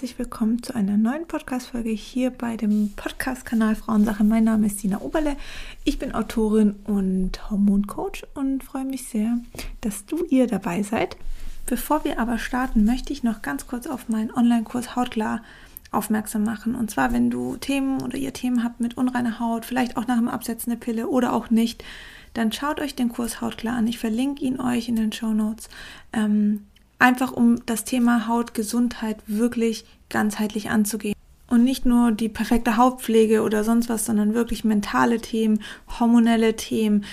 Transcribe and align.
herzlich 0.00 0.18
willkommen 0.18 0.62
zu 0.62 0.74
einer 0.74 0.96
neuen 0.96 1.26
Podcast-Folge 1.26 1.90
hier 1.90 2.30
bei 2.30 2.56
dem 2.56 2.90
Podcast-Kanal 2.96 3.74
Frauensache. 3.74 4.24
Mein 4.24 4.44
Name 4.44 4.66
ist 4.66 4.82
Dina 4.82 5.02
Oberle. 5.02 5.36
Ich 5.84 5.98
bin 5.98 6.14
Autorin 6.14 6.76
und 6.84 7.50
Hormoncoach 7.50 8.24
und 8.32 8.64
freue 8.64 8.86
mich 8.86 9.08
sehr, 9.08 9.36
dass 9.82 10.06
du 10.06 10.24
ihr 10.30 10.46
dabei 10.46 10.82
seid. 10.82 11.18
Bevor 11.66 12.02
wir 12.04 12.18
aber 12.18 12.38
starten, 12.38 12.86
möchte 12.86 13.12
ich 13.12 13.24
noch 13.24 13.42
ganz 13.42 13.66
kurz 13.66 13.86
auf 13.86 14.08
meinen 14.08 14.32
Online-Kurs 14.32 14.96
Hautklar 14.96 15.42
aufmerksam 15.90 16.44
machen. 16.44 16.74
Und 16.74 16.90
zwar, 16.90 17.12
wenn 17.12 17.28
du 17.28 17.58
Themen 17.58 18.00
oder 18.00 18.16
ihr 18.16 18.32
Themen 18.32 18.64
habt 18.64 18.80
mit 18.80 18.96
unreiner 18.96 19.38
Haut, 19.38 19.66
vielleicht 19.66 19.98
auch 19.98 20.06
nach 20.06 20.16
dem 20.16 20.28
Absetzen 20.28 20.70
der 20.70 20.78
Pille 20.78 21.08
oder 21.08 21.34
auch 21.34 21.50
nicht, 21.50 21.84
dann 22.32 22.52
schaut 22.52 22.80
euch 22.80 22.94
den 22.94 23.10
Kurs 23.10 23.42
Hautklar 23.42 23.76
an. 23.76 23.86
Ich 23.86 23.98
verlinke 23.98 24.46
ihn 24.46 24.62
euch 24.62 24.88
in 24.88 24.96
den 24.96 25.12
Show 25.12 25.34
Notes. 25.34 25.68
Ähm, 26.14 26.64
einfach 27.00 27.32
um 27.32 27.64
das 27.66 27.84
Thema 27.84 28.28
Hautgesundheit 28.28 29.18
wirklich 29.26 29.84
ganzheitlich 30.08 30.70
anzugehen. 30.70 31.14
Und 31.48 31.64
nicht 31.64 31.84
nur 31.84 32.12
die 32.12 32.28
perfekte 32.28 32.76
Hautpflege 32.76 33.42
oder 33.42 33.64
sonst 33.64 33.88
was, 33.88 34.06
sondern 34.06 34.34
wirklich 34.34 34.62
mentale 34.62 35.20
Themen, 35.20 35.60
hormonelle 35.98 36.54
Themen, 36.54 37.04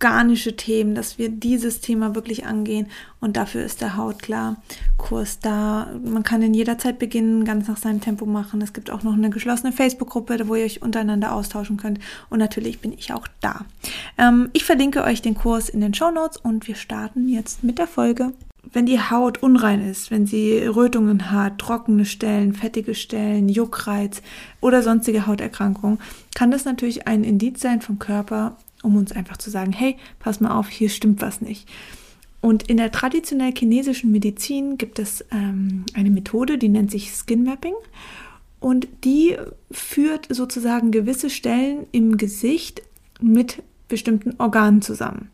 organische 0.00 0.56
Themen, 0.56 0.94
dass 0.94 1.16
wir 1.16 1.30
dieses 1.30 1.80
Thema 1.80 2.14
wirklich 2.14 2.44
angehen. 2.44 2.88
Und 3.20 3.38
dafür 3.38 3.64
ist 3.64 3.80
der 3.80 3.96
Hautklar-Kurs 3.96 5.40
da. 5.40 5.88
Man 6.04 6.22
kann 6.22 6.42
in 6.42 6.52
jeder 6.52 6.76
Zeit 6.76 6.98
beginnen, 6.98 7.46
ganz 7.46 7.66
nach 7.66 7.78
seinem 7.78 8.02
Tempo 8.02 8.26
machen. 8.26 8.60
Es 8.60 8.74
gibt 8.74 8.90
auch 8.90 9.02
noch 9.02 9.14
eine 9.14 9.30
geschlossene 9.30 9.72
Facebook-Gruppe, 9.72 10.46
wo 10.46 10.54
ihr 10.54 10.64
euch 10.64 10.82
untereinander 10.82 11.32
austauschen 11.32 11.78
könnt. 11.78 12.00
Und 12.28 12.40
natürlich 12.40 12.80
bin 12.80 12.92
ich 12.92 13.14
auch 13.14 13.26
da. 13.40 13.64
Ähm, 14.18 14.50
ich 14.52 14.64
verlinke 14.64 15.02
euch 15.02 15.22
den 15.22 15.34
Kurs 15.34 15.70
in 15.70 15.80
den 15.80 15.94
Show 15.94 16.10
Notes 16.10 16.36
und 16.36 16.68
wir 16.68 16.74
starten 16.74 17.28
jetzt 17.28 17.64
mit 17.64 17.78
der 17.78 17.86
Folge. 17.86 18.34
Wenn 18.62 18.86
die 18.86 19.00
Haut 19.00 19.42
unrein 19.42 19.86
ist, 19.86 20.10
wenn 20.10 20.26
sie 20.26 20.58
Rötungen 20.58 21.30
hat, 21.30 21.58
trockene 21.58 22.04
Stellen, 22.04 22.52
fettige 22.52 22.94
Stellen, 22.94 23.48
Juckreiz 23.48 24.22
oder 24.60 24.82
sonstige 24.82 25.26
Hauterkrankungen, 25.26 25.98
kann 26.34 26.50
das 26.50 26.64
natürlich 26.64 27.06
ein 27.06 27.24
Indiz 27.24 27.60
sein 27.60 27.80
vom 27.80 27.98
Körper, 27.98 28.56
um 28.82 28.96
uns 28.96 29.12
einfach 29.12 29.38
zu 29.38 29.50
sagen, 29.50 29.72
hey, 29.72 29.96
pass 30.18 30.40
mal 30.40 30.56
auf, 30.56 30.68
hier 30.68 30.90
stimmt 30.90 31.22
was 31.22 31.40
nicht. 31.40 31.68
Und 32.40 32.64
in 32.64 32.76
der 32.76 32.92
traditionell 32.92 33.52
chinesischen 33.52 34.12
Medizin 34.12 34.78
gibt 34.78 34.98
es 34.98 35.24
ähm, 35.32 35.84
eine 35.94 36.10
Methode, 36.10 36.58
die 36.58 36.68
nennt 36.68 36.90
sich 36.90 37.10
Skin 37.12 37.42
Mapping. 37.42 37.74
Und 38.60 38.88
die 39.04 39.36
führt 39.70 40.26
sozusagen 40.30 40.90
gewisse 40.90 41.30
Stellen 41.30 41.86
im 41.92 42.16
Gesicht 42.16 42.82
mit 43.20 43.62
bestimmten 43.88 44.34
Organen 44.38 44.82
zusammen. 44.82 45.30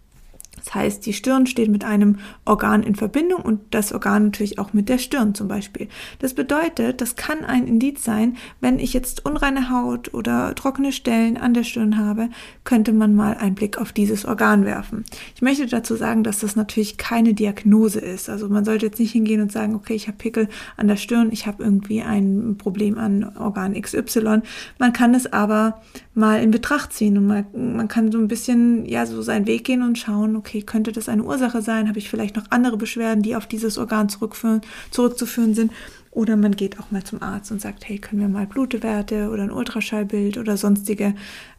Das 0.64 0.74
heißt, 0.74 1.06
die 1.06 1.12
Stirn 1.12 1.46
steht 1.46 1.70
mit 1.70 1.84
einem 1.84 2.16
Organ 2.44 2.82
in 2.82 2.94
Verbindung 2.94 3.42
und 3.42 3.60
das 3.70 3.92
Organ 3.92 4.24
natürlich 4.24 4.58
auch 4.58 4.72
mit 4.72 4.88
der 4.88 4.98
Stirn 4.98 5.34
zum 5.34 5.48
Beispiel. 5.48 5.88
Das 6.20 6.34
bedeutet, 6.34 7.00
das 7.00 7.16
kann 7.16 7.44
ein 7.44 7.66
Indiz 7.66 8.02
sein, 8.02 8.36
wenn 8.60 8.78
ich 8.78 8.92
jetzt 8.92 9.24
unreine 9.26 9.70
Haut 9.70 10.14
oder 10.14 10.54
trockene 10.54 10.92
Stellen 10.92 11.36
an 11.36 11.54
der 11.54 11.64
Stirn 11.64 11.98
habe, 11.98 12.28
könnte 12.64 12.92
man 12.92 13.14
mal 13.14 13.36
einen 13.36 13.54
Blick 13.54 13.78
auf 13.78 13.92
dieses 13.92 14.24
Organ 14.24 14.64
werfen. 14.64 15.04
Ich 15.34 15.42
möchte 15.42 15.66
dazu 15.66 15.96
sagen, 15.96 16.24
dass 16.24 16.40
das 16.40 16.56
natürlich 16.56 16.96
keine 16.96 17.34
Diagnose 17.34 18.00
ist. 18.00 18.30
Also 18.30 18.48
man 18.48 18.64
sollte 18.64 18.86
jetzt 18.86 18.98
nicht 18.98 19.12
hingehen 19.12 19.42
und 19.42 19.52
sagen, 19.52 19.74
okay, 19.74 19.94
ich 19.94 20.06
habe 20.06 20.16
Pickel 20.16 20.48
an 20.76 20.88
der 20.88 20.96
Stirn, 20.96 21.28
ich 21.30 21.46
habe 21.46 21.62
irgendwie 21.62 22.02
ein 22.02 22.56
Problem 22.58 22.98
an 22.98 23.36
Organ 23.36 23.80
XY. 23.80 24.40
Man 24.78 24.92
kann 24.92 25.14
es 25.14 25.30
aber 25.32 25.82
mal 26.14 26.42
in 26.42 26.50
Betracht 26.50 26.92
ziehen 26.92 27.18
und 27.18 27.26
mal, 27.26 27.44
man 27.52 27.88
kann 27.88 28.12
so 28.12 28.18
ein 28.18 28.28
bisschen, 28.28 28.86
ja, 28.86 29.04
so 29.04 29.20
seinen 29.20 29.46
Weg 29.46 29.64
gehen 29.64 29.82
und 29.82 29.98
schauen, 29.98 30.36
okay, 30.36 30.62
könnte 30.62 30.92
das 30.92 31.08
eine 31.08 31.24
Ursache 31.24 31.60
sein? 31.60 31.88
Habe 31.88 31.98
ich 31.98 32.08
vielleicht 32.08 32.36
noch 32.36 32.46
andere 32.50 32.76
Beschwerden, 32.76 33.22
die 33.22 33.36
auf 33.36 33.46
dieses 33.46 33.78
Organ 33.78 34.08
zurückzuführen 34.08 35.54
sind? 35.54 35.72
Oder 36.12 36.36
man 36.36 36.54
geht 36.54 36.78
auch 36.78 36.92
mal 36.92 37.02
zum 37.02 37.22
Arzt 37.22 37.50
und 37.50 37.60
sagt, 37.60 37.88
hey, 37.88 37.98
können 37.98 38.20
wir 38.20 38.28
mal 38.28 38.46
Blutwerte 38.46 39.30
oder 39.30 39.42
ein 39.42 39.50
Ultraschallbild 39.50 40.38
oder 40.38 40.56
sonstige 40.56 41.14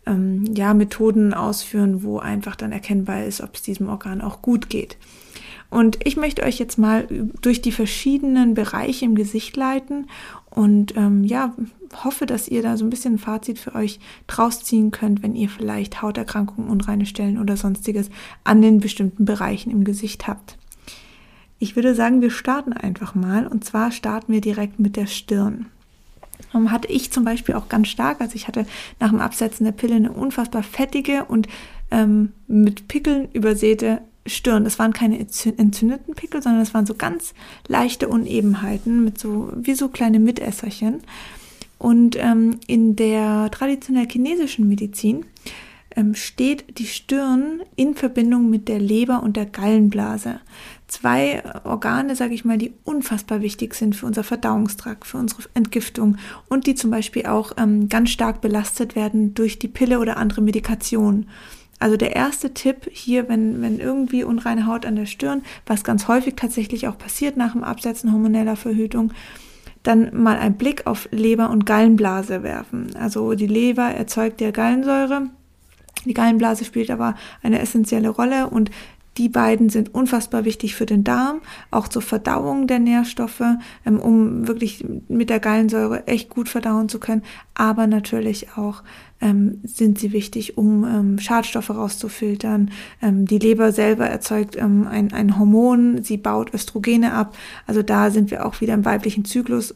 ähm, 0.06 0.46
ja, 0.56 0.74
Methoden 0.74 1.34
ausführen, 1.34 2.04
wo 2.04 2.20
einfach 2.20 2.56
dann 2.56 2.72
erkennbar 2.72 3.26
ist, 3.26 3.42
ob 3.42 3.56
es 3.56 3.64
diesem 3.64 3.90
Organ 3.90 4.22
auch 4.22 4.42
gut 4.42 4.70
geht. 4.70 4.98
Und 5.70 5.98
ich 6.06 6.16
möchte 6.16 6.44
euch 6.44 6.58
jetzt 6.58 6.78
mal 6.78 7.06
durch 7.42 7.62
die 7.62 7.74
verschiedenen 7.74 8.54
Bereiche 8.54 9.04
im 9.04 9.16
Gesicht 9.16 9.58
leiten 9.58 10.08
und 10.56 10.96
ähm, 10.96 11.26
ja, 11.26 11.54
hoffe, 12.04 12.26
dass 12.26 12.48
ihr 12.48 12.62
da 12.62 12.78
so 12.78 12.86
ein 12.86 12.90
bisschen 12.90 13.16
ein 13.16 13.20
Fazit 13.20 13.60
für 13.60 13.76
euch 13.76 14.00
draus 14.26 14.64
ziehen 14.64 14.92
könnt, 14.92 15.22
wenn 15.22 15.36
ihr 15.36 15.50
vielleicht 15.50 16.02
Hauterkrankungen, 16.02 16.70
unreine 16.70 17.06
Stellen 17.06 17.40
oder 17.40 17.58
sonstiges 17.58 18.10
an 18.46 18.62
den 18.62 18.80
bestimmten 18.80 19.26
Bereichen 19.26 19.70
im 19.70 19.84
Gesicht 19.84 20.28
habt. 20.28 20.58
Ich 21.60 21.76
würde 21.76 21.94
sagen, 21.94 22.22
wir 22.22 22.32
starten 22.32 22.72
einfach 22.72 23.16
mal 23.16 23.48
und 23.48 23.66
zwar 23.66 23.92
starten 23.92 24.32
wir 24.32 24.42
direkt 24.42 24.80
mit 24.80 24.96
der 24.96 25.08
Stirn. 25.08 25.68
Um, 26.54 26.72
hatte 26.72 26.90
ich 26.90 27.12
zum 27.12 27.26
Beispiel 27.26 27.56
auch 27.56 27.70
ganz 27.70 27.88
stark, 27.88 28.22
also 28.22 28.36
ich 28.36 28.48
hatte 28.48 28.66
nach 29.00 29.10
dem 29.10 29.20
Absetzen 29.20 29.66
der 29.66 29.72
Pille 29.72 29.96
eine 29.96 30.12
unfassbar 30.12 30.64
fettige 30.64 31.26
und 31.26 31.48
ähm, 31.92 32.32
mit 32.48 32.88
Pickeln 32.88 33.30
übersäte 33.34 34.02
Stirn. 34.26 34.64
Das 34.64 34.80
waren 34.80 34.94
keine 34.94 35.20
entzündeten 35.20 36.16
Pickel, 36.16 36.42
sondern 36.42 36.62
das 36.62 36.74
waren 36.74 36.86
so 36.86 36.96
ganz 36.96 37.34
leichte 37.68 38.08
Unebenheiten 38.08 39.04
mit 39.04 39.20
so 39.20 39.52
wie 39.56 39.76
so 39.76 39.90
kleine 39.90 40.20
Mitesserchen. 40.20 41.02
Und 41.78 42.16
ähm, 42.18 42.60
in 42.68 42.96
der 42.96 43.52
traditionell 43.52 44.08
chinesischen 44.10 44.68
Medizin 44.68 45.26
ähm, 45.96 46.16
steht 46.16 46.80
die 46.80 46.88
Stirn 46.88 47.62
in 47.76 47.96
Verbindung 47.96 48.50
mit 48.50 48.68
der 48.68 48.80
Leber 48.80 49.24
und 49.24 49.38
der 49.38 49.46
Gallenblase. 49.46 50.40
Zwei 50.88 51.44
Organe, 51.64 52.16
sage 52.16 52.34
ich 52.34 52.46
mal, 52.46 52.58
die 52.58 52.74
unfassbar 52.84 53.42
wichtig 53.42 53.74
sind 53.74 53.96
für 53.96 54.06
unser 54.06 54.24
Verdauungstrakt, 54.24 55.06
für 55.06 55.18
unsere 55.18 55.44
Entgiftung 55.54 56.18
und 56.48 56.68
die 56.68 56.76
zum 56.76 56.92
Beispiel 56.92 57.26
auch 57.26 57.54
ähm, 57.58 57.90
ganz 57.90 58.12
stark 58.12 58.42
belastet 58.42 58.96
werden 58.96 59.34
durch 59.34 59.60
die 59.60 59.68
Pille 59.68 60.00
oder 60.00 60.18
andere 60.18 60.42
Medikation. 60.42 61.28
Also 61.80 61.98
der 61.98 62.16
erste 62.16 62.54
Tipp 62.54 62.90
hier, 62.92 63.28
wenn, 63.28 63.62
wenn 63.62 63.80
irgendwie 63.80 64.24
unreine 64.24 64.66
Haut 64.66 64.86
an 64.86 64.96
der 64.96 65.06
Stirn, 65.06 65.44
was 65.66 65.84
ganz 65.84 66.08
häufig 66.08 66.36
tatsächlich 66.36 66.88
auch 66.88 66.98
passiert 66.98 67.38
nach 67.38 67.52
dem 67.52 67.64
Absetzen 67.64 68.12
hormoneller 68.12 68.56
Verhütung, 68.56 69.12
dann 69.84 70.10
mal 70.14 70.38
einen 70.38 70.56
Blick 70.56 70.88
auf 70.88 71.08
Leber 71.12 71.50
und 71.50 71.66
Gallenblase 71.66 72.44
werfen. 72.44 72.96
Also 72.96 73.34
die 73.34 73.48
Leber 73.48 73.84
erzeugt 73.84 74.42
ja 74.42 74.52
Gallensäure. 74.52 75.30
Die 76.06 76.14
Gallenblase 76.14 76.66
spielt 76.66 76.92
aber 76.92 77.16
eine 77.42 77.60
essentielle 77.60 78.10
Rolle 78.10 78.48
und 78.48 78.72
die 79.18 79.30
beiden 79.30 79.70
sind 79.70 79.94
unfassbar 79.94 80.46
wichtig 80.46 80.76
für 80.76 80.86
den 80.86 81.04
Darm, 81.04 81.42
auch 81.72 81.88
zur 81.88 82.02
Verdauung 82.02 82.68
der 82.68 82.80
Nährstoffe, 82.80 83.44
ähm, 83.86 84.00
um 84.00 84.48
wirklich 84.48 84.86
mit 85.08 85.30
der 85.30 85.40
Gallensäure 85.40 86.08
echt 86.08 86.30
gut 86.30 86.50
verdauen 86.50 86.90
zu 86.90 87.00
können. 87.00 87.24
Aber 87.54 87.88
natürlich 87.88 88.58
auch 88.58 88.84
ähm, 89.22 89.62
sind 89.64 89.98
sie 89.98 90.12
wichtig, 90.12 90.58
um 90.58 90.84
ähm, 90.84 91.20
Schadstoffe 91.20 91.70
rauszufiltern. 91.70 92.72
Ähm, 93.02 93.26
die 93.26 93.40
Leber 93.40 93.72
selber 93.72 94.08
erzeugt 94.08 94.58
ähm, 94.58 94.88
ein, 94.88 95.14
ein 95.14 95.40
Hormon, 95.40 96.04
sie 96.04 96.18
baut 96.18 96.54
Östrogene 96.54 97.14
ab. 97.14 97.36
Also 97.66 97.82
da 97.82 98.12
sind 98.12 98.32
wir 98.32 98.46
auch 98.46 98.60
wieder 98.60 98.74
im 98.74 98.84
weiblichen 98.84 99.24
Zyklus 99.24 99.74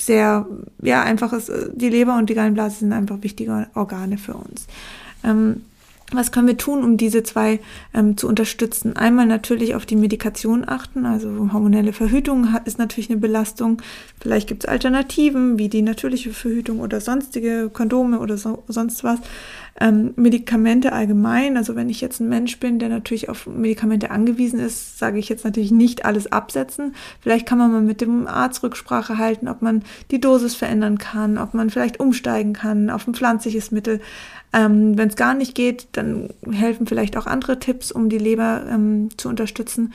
sehr, 0.00 0.46
ja, 0.82 1.02
einfaches, 1.02 1.48
äh, 1.48 1.70
die 1.74 1.88
Leber 1.88 2.16
und 2.18 2.30
die 2.30 2.34
Gallenblase 2.34 2.80
sind 2.80 2.92
einfach 2.92 3.22
wichtige 3.22 3.68
Organe 3.74 4.18
für 4.18 4.34
uns. 4.34 4.66
Ähm, 5.22 5.62
was 6.16 6.32
können 6.32 6.46
wir 6.46 6.56
tun, 6.56 6.84
um 6.84 6.96
diese 6.96 7.22
zwei 7.22 7.60
ähm, 7.94 8.16
zu 8.16 8.28
unterstützen? 8.28 8.96
Einmal 8.96 9.26
natürlich 9.26 9.74
auf 9.74 9.86
die 9.86 9.96
Medikation 9.96 10.64
achten, 10.66 11.06
also 11.06 11.52
hormonelle 11.52 11.92
Verhütung 11.92 12.48
ist 12.64 12.78
natürlich 12.78 13.10
eine 13.10 13.18
Belastung. 13.18 13.80
Vielleicht 14.20 14.48
gibt 14.48 14.64
es 14.64 14.68
Alternativen 14.70 15.58
wie 15.58 15.68
die 15.68 15.82
natürliche 15.82 16.32
Verhütung 16.32 16.80
oder 16.80 17.00
sonstige 17.00 17.70
Kondome 17.72 18.18
oder 18.18 18.36
so, 18.36 18.64
sonst 18.68 19.04
was. 19.04 19.18
Ähm, 19.80 20.12
Medikamente 20.14 20.92
allgemein, 20.92 21.56
also 21.56 21.74
wenn 21.74 21.88
ich 21.88 22.00
jetzt 22.00 22.20
ein 22.20 22.28
Mensch 22.28 22.60
bin, 22.60 22.78
der 22.78 22.88
natürlich 22.88 23.28
auf 23.28 23.48
Medikamente 23.48 24.12
angewiesen 24.12 24.60
ist, 24.60 24.98
sage 24.98 25.18
ich 25.18 25.28
jetzt 25.28 25.44
natürlich 25.44 25.72
nicht 25.72 26.04
alles 26.04 26.30
absetzen. 26.30 26.94
Vielleicht 27.20 27.46
kann 27.46 27.58
man 27.58 27.72
mal 27.72 27.80
mit 27.80 28.00
dem 28.00 28.28
Arzt 28.28 28.62
Rücksprache 28.62 29.18
halten, 29.18 29.48
ob 29.48 29.62
man 29.62 29.82
die 30.12 30.20
Dosis 30.20 30.54
verändern 30.54 30.98
kann, 30.98 31.38
ob 31.38 31.54
man 31.54 31.70
vielleicht 31.70 31.98
umsteigen 31.98 32.52
kann 32.52 32.88
auf 32.88 33.08
ein 33.08 33.14
pflanzliches 33.14 33.72
Mittel. 33.72 34.00
Ähm, 34.52 34.96
Wenn 34.96 35.08
es 35.08 35.16
gar 35.16 35.34
nicht 35.34 35.56
geht, 35.56 35.88
dann 35.92 36.28
helfen 36.48 36.86
vielleicht 36.86 37.16
auch 37.16 37.26
andere 37.26 37.58
Tipps, 37.58 37.90
um 37.90 38.08
die 38.08 38.18
Leber 38.18 38.64
ähm, 38.70 39.08
zu 39.16 39.28
unterstützen. 39.28 39.92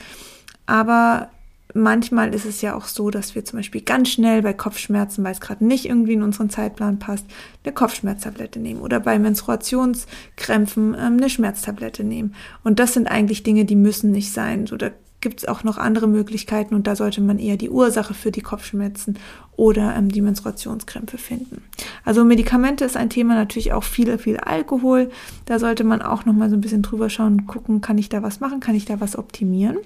Aber 0.65 1.29
manchmal 1.74 2.33
ist 2.33 2.45
es 2.45 2.62
ja 2.62 2.75
auch 2.75 2.86
so, 2.86 3.10
dass 3.10 3.36
wir 3.36 3.45
zum 3.45 3.60
Beispiel 3.60 3.81
ganz 3.81 4.10
schnell 4.10 4.42
bei 4.42 4.54
Kopfschmerzen, 4.54 5.24
weil 5.24 5.33
es 5.33 5.42
gerade 5.42 5.66
nicht 5.66 5.86
irgendwie 5.86 6.13
in 6.13 6.24
unseren 6.24 6.50
Zeitplan 6.50 7.00
passt, 7.00 7.25
eine 7.63 7.74
Kopfschmerztablette 7.74 8.60
nehmen 8.60 8.81
oder 8.81 9.00
bei 9.00 9.19
Menstruationskrämpfen 9.19 10.95
ähm, 10.95 11.18
eine 11.18 11.30
Schmerztablette 11.30 12.04
nehmen. 12.04 12.36
Und 12.63 12.80
das 12.80 12.94
sind 12.94 13.07
eigentlich 13.07 13.44
Dinge, 13.44 13.66
die 13.66 13.75
müssen 13.75 14.12
nicht 14.12 14.31
sein. 14.31 14.66
So, 14.66 14.77
da 14.77 14.92
gibt 15.21 15.39
es 15.39 15.48
auch 15.48 15.63
noch 15.63 15.77
andere 15.77 16.07
Möglichkeiten 16.07 16.74
und 16.74 16.88
da 16.88 16.95
sollte 16.95 17.21
man 17.21 17.39
eher 17.39 17.57
die 17.57 17.69
Ursache 17.69 18.13
für 18.13 18.31
die 18.31 18.42
Kopfschmerzen 18.42 19.19
oder 19.56 19.95
ähm, 19.95 20.10
die 20.10 20.21
Menstruationskrämpfe 20.21 21.18
finden. 21.18 21.62
Also 22.06 22.24
Medikamente 22.24 22.86
ist 22.86 22.98
ein 22.98 23.10
Thema, 23.10 23.36
natürlich 23.36 23.74
auch 23.74 23.83
viel, 23.83 24.18
viel 24.18 24.38
Alkohol. 24.38 25.12
Da 25.45 25.60
sollte 25.60 25.83
man 25.83 26.01
auch 26.01 26.25
noch 26.25 26.33
mal 26.33 26.50
so 26.50 26.56
ein 26.56 26.62
bisschen 26.62 26.81
drüber 26.81 27.10
schauen, 27.10 27.48
gucken, 27.48 27.81
kann 27.81 27.98
ich 27.98 28.10
da 28.10 28.24
was 28.24 28.39
machen, 28.39 28.60
kann 28.60 28.75
ich 28.75 28.86
da 28.86 29.01
was 29.01 29.18
optimieren. 29.18 29.77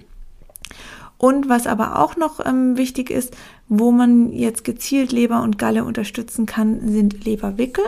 Und 1.24 1.48
was 1.48 1.68
aber 1.68 2.00
auch 2.00 2.18
noch 2.18 2.46
ähm, 2.46 2.75
wichtig 2.75 3.10
ist, 3.10 3.34
wo 3.70 3.92
man 3.92 4.34
jetzt 4.34 4.66
gezielt 4.66 5.14
Leber 5.14 5.42
und 5.42 5.58
Galle 5.58 5.86
unterstützen 5.86 6.46
kann, 6.46 6.90
sind 6.90 7.24
Leberwickel 7.24 7.86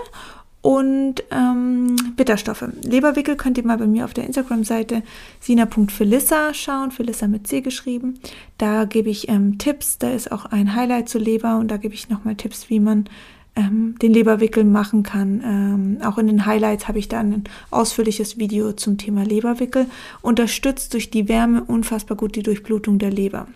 und 0.62 1.16
ähm, 1.32 1.98
Bitterstoffe. 2.16 2.64
Leberwickel 2.82 3.36
könnt 3.36 3.58
ihr 3.58 3.66
mal 3.66 3.78
bei 3.78 3.88
mir 3.88 4.06
auf 4.06 4.14
der 4.14 4.24
Instagram-Seite 4.24 5.04
sina.felissa 5.42 6.54
schauen, 6.54 6.92
Felissa 6.92 7.28
mit 7.28 7.46
C 7.46 7.60
geschrieben. 7.60 8.22
Da 8.58 8.86
gebe 8.86 9.10
ich 9.10 9.28
ähm, 9.28 9.58
Tipps, 9.58 9.98
da 9.98 10.12
ist 10.12 10.32
auch 10.32 10.46
ein 10.46 10.74
Highlight 10.74 11.10
zu 11.10 11.20
Leber 11.20 11.58
und 11.58 11.70
da 11.70 11.76
gebe 11.76 11.94
ich 11.94 12.08
nochmal 12.08 12.36
Tipps, 12.36 12.70
wie 12.70 12.80
man 12.80 13.10
ähm, 13.56 13.96
den 14.02 14.14
Leberwickel 14.14 14.64
machen 14.64 15.04
kann. 15.04 15.42
Ähm, 15.44 15.98
auch 16.06 16.18
in 16.18 16.28
den 16.28 16.46
Highlights 16.46 16.88
habe 16.88 17.00
ich 17.00 17.08
da 17.08 17.20
ein 17.20 17.44
ausführliches 17.72 18.38
Video 18.38 18.74
zum 18.74 18.98
Thema 18.98 19.24
Leberwickel. 19.24 19.88
Unterstützt 20.22 20.94
durch 20.94 21.10
die 21.10 21.30
Wärme 21.30 21.64
unfassbar 21.64 22.18
gut 22.18 22.36
die 22.36 22.44
Durchblutung 22.44 23.00
der 23.00 23.12
Leber. 23.12 23.48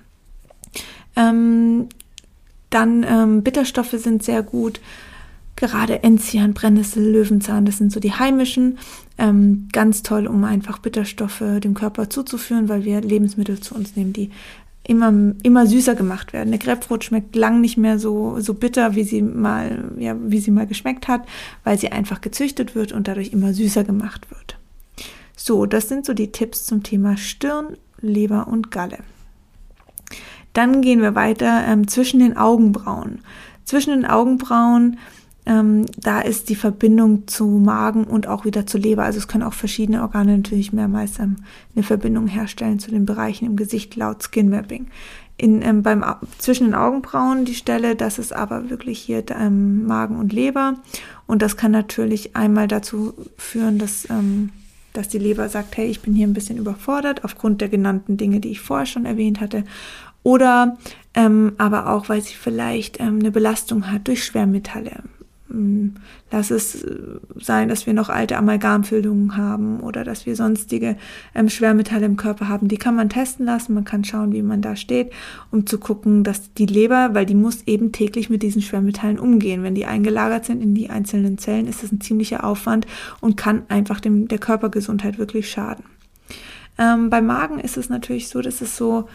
Ähm, 1.16 1.88
dann 2.70 3.04
ähm, 3.04 3.44
Bitterstoffe 3.44 3.96
sind 3.98 4.24
sehr 4.24 4.44
gut. 4.44 4.80
Gerade 5.56 6.04
Enzian, 6.04 6.54
Brennnessel, 6.54 7.04
Löwenzahn, 7.04 7.66
das 7.66 7.80
sind 7.80 7.92
so 7.92 8.00
die 8.00 8.14
heimischen. 8.14 8.78
Ähm, 9.18 9.68
ganz 9.74 10.04
toll, 10.04 10.28
um 10.28 10.46
einfach 10.46 10.78
Bitterstoffe 10.78 11.44
dem 11.62 11.74
Körper 11.74 12.10
zuzuführen, 12.10 12.70
weil 12.70 12.86
wir 12.86 13.02
Lebensmittel 13.02 13.60
zu 13.60 13.76
uns 13.76 13.98
nehmen, 13.98 14.14
die 14.14 14.32
immer, 14.90 15.14
immer 15.44 15.68
süßer 15.68 15.94
gemacht 15.94 16.34
werden. 16.34 16.50
Eine 16.50 16.58
Grapefruit 16.58 17.04
schmeckt 17.04 17.36
lang 17.36 17.62
nicht 17.62 17.78
mehr 17.78 18.00
so, 18.00 18.40
so 18.40 18.56
bitter, 18.56 18.96
wie 18.96 19.04
sie 19.04 19.22
mal, 19.22 19.92
ja, 19.98 20.16
wie 20.20 20.40
sie 20.40 20.50
mal 20.50 20.66
geschmeckt 20.66 21.08
hat, 21.08 21.28
weil 21.64 21.78
sie 21.78 21.92
einfach 21.92 22.22
gezüchtet 22.22 22.74
wird 22.74 22.92
und 22.92 23.08
dadurch 23.08 23.32
immer 23.32 23.54
süßer 23.54 23.84
gemacht 23.84 24.30
wird. 24.32 24.58
So, 25.36 25.68
das 25.68 25.88
sind 25.88 26.06
so 26.06 26.14
die 26.14 26.32
Tipps 26.32 26.66
zum 26.66 26.82
Thema 26.82 27.18
Stirn, 27.18 27.78
Leber 28.02 28.48
und 28.48 28.72
Galle. 28.72 28.98
Dann 30.54 30.82
gehen 30.82 31.02
wir 31.02 31.14
weiter 31.14 31.66
ähm, 31.68 31.88
zwischen 31.88 32.20
den 32.20 32.36
Augenbrauen. 32.36 33.20
Zwischen 33.66 33.92
den 33.92 34.06
Augenbrauen 34.06 34.98
ähm, 35.46 35.86
da 35.98 36.22
ist 36.22 36.50
die 36.50 36.56
Verbindung 36.56 37.28
zu 37.28 37.46
Magen 37.46 38.04
und 38.04 38.28
auch 38.28 38.46
wieder 38.46 38.66
zur 38.66 38.80
Leber. 38.80 39.04
Also 39.04 39.20
es 39.20 39.28
können 39.28 39.44
auch 39.44 39.54
verschiedene 39.54 40.02
Organe 40.02 40.38
natürlich 40.38 40.74
mehrmals 40.74 41.20
ähm, 41.20 41.38
eine 41.76 41.84
Verbindung 41.84 42.28
herstellen 42.28 42.80
zu 42.80 42.92
den 42.92 43.06
Bereichen 43.06 43.46
im 43.46 43.56
Gesicht 43.56 43.96
laut 43.96 44.24
Skin 44.24 44.50
Mapping. 44.50 44.88
In, 45.38 45.62
ähm, 45.62 45.84
beim, 45.84 46.04
zwischen 46.38 46.66
den 46.66 46.76
Augenbrauen 46.76 47.46
die 47.46 47.56
Stelle, 47.56 47.96
das 47.96 48.20
ist 48.20 48.34
aber 48.34 48.70
wirklich 48.70 49.00
hier 49.00 49.24
ähm, 49.32 49.86
Magen 49.88 50.18
und 50.18 50.34
Leber. 50.34 50.76
Und 51.28 51.42
das 51.42 51.56
kann 51.56 51.72
natürlich 51.72 52.36
einmal 52.36 52.68
dazu 52.68 53.14
führen, 53.38 53.80
dass, 53.80 54.10
ähm, 54.10 54.50
dass 54.92 55.08
die 55.08 55.20
Leber 55.20 55.48
sagt, 55.48 55.78
hey, 55.78 55.88
ich 55.88 56.02
bin 56.02 56.14
hier 56.14 56.28
ein 56.28 56.34
bisschen 56.34 56.58
überfordert 56.58 57.24
aufgrund 57.24 57.62
der 57.62 57.70
genannten 57.70 58.18
Dinge, 58.18 58.42
die 58.42 58.50
ich 58.50 58.60
vorher 58.60 58.86
schon 58.86 59.06
erwähnt 59.06 59.40
hatte. 59.40 59.64
Oder 60.24 60.78
ähm, 61.14 61.54
aber 61.58 61.90
auch, 61.90 62.10
weil 62.10 62.22
sie 62.22 62.36
vielleicht 62.36 63.00
ähm, 63.00 63.20
eine 63.20 63.32
Belastung 63.32 63.92
hat 63.92 64.08
durch 64.08 64.24
Schwermetalle, 64.24 65.04
lass 66.32 66.52
es 66.52 66.84
äh, 66.84 67.20
sein, 67.40 67.70
dass 67.70 67.86
wir 67.86 67.94
noch 67.94 68.10
alte 68.10 68.38
Amalgamfüllungen 68.38 69.36
haben 69.36 69.80
oder 69.80 70.04
dass 70.04 70.26
wir 70.26 70.36
sonstige 70.36 70.96
ähm, 71.34 71.50
Schwermetalle 71.50 72.06
im 72.06 72.18
Körper 72.18 72.48
haben. 72.48 72.68
Die 72.68 72.78
kann 72.78 72.96
man 72.96 73.10
testen 73.10 73.46
lassen. 73.46 73.74
Man 73.74 73.86
kann 73.86 74.04
schauen, 74.04 74.32
wie 74.32 74.44
man 74.44 74.62
da 74.62 74.76
steht, 74.76 75.12
um 75.52 75.66
zu 75.66 75.80
gucken, 75.80 76.24
dass 76.24 76.54
die 76.54 76.68
Leber, 76.68 77.10
weil 77.14 77.26
die 77.26 77.36
muss 77.36 77.64
eben 77.66 77.92
täglich 77.92 78.30
mit 78.30 78.44
diesen 78.44 78.62
Schwermetallen 78.62 79.20
umgehen. 79.20 79.64
Wenn 79.64 79.76
die 79.76 79.86
eingelagert 79.86 80.46
sind 80.46 80.62
in 80.62 80.76
die 80.76 80.90
einzelnen 80.90 81.38
Zellen, 81.38 81.68
ist 81.68 81.84
das 81.84 81.92
ein 81.92 82.02
ziemlicher 82.02 82.44
Aufwand 82.44 82.86
und 83.22 83.38
kann 83.38 83.64
einfach 83.70 84.00
dem, 84.00 84.28
der 84.28 84.38
Körpergesundheit 84.40 85.18
wirklich 85.18 85.50
schaden. 85.50 85.84
Ähm, 86.78 87.10
beim 87.10 87.26
Magen 87.26 87.60
ist 87.60 87.78
es 87.78 87.90
natürlich 87.90 88.30
so, 88.30 88.42
dass 88.42 88.62
es 88.62 88.78
so 88.78 89.10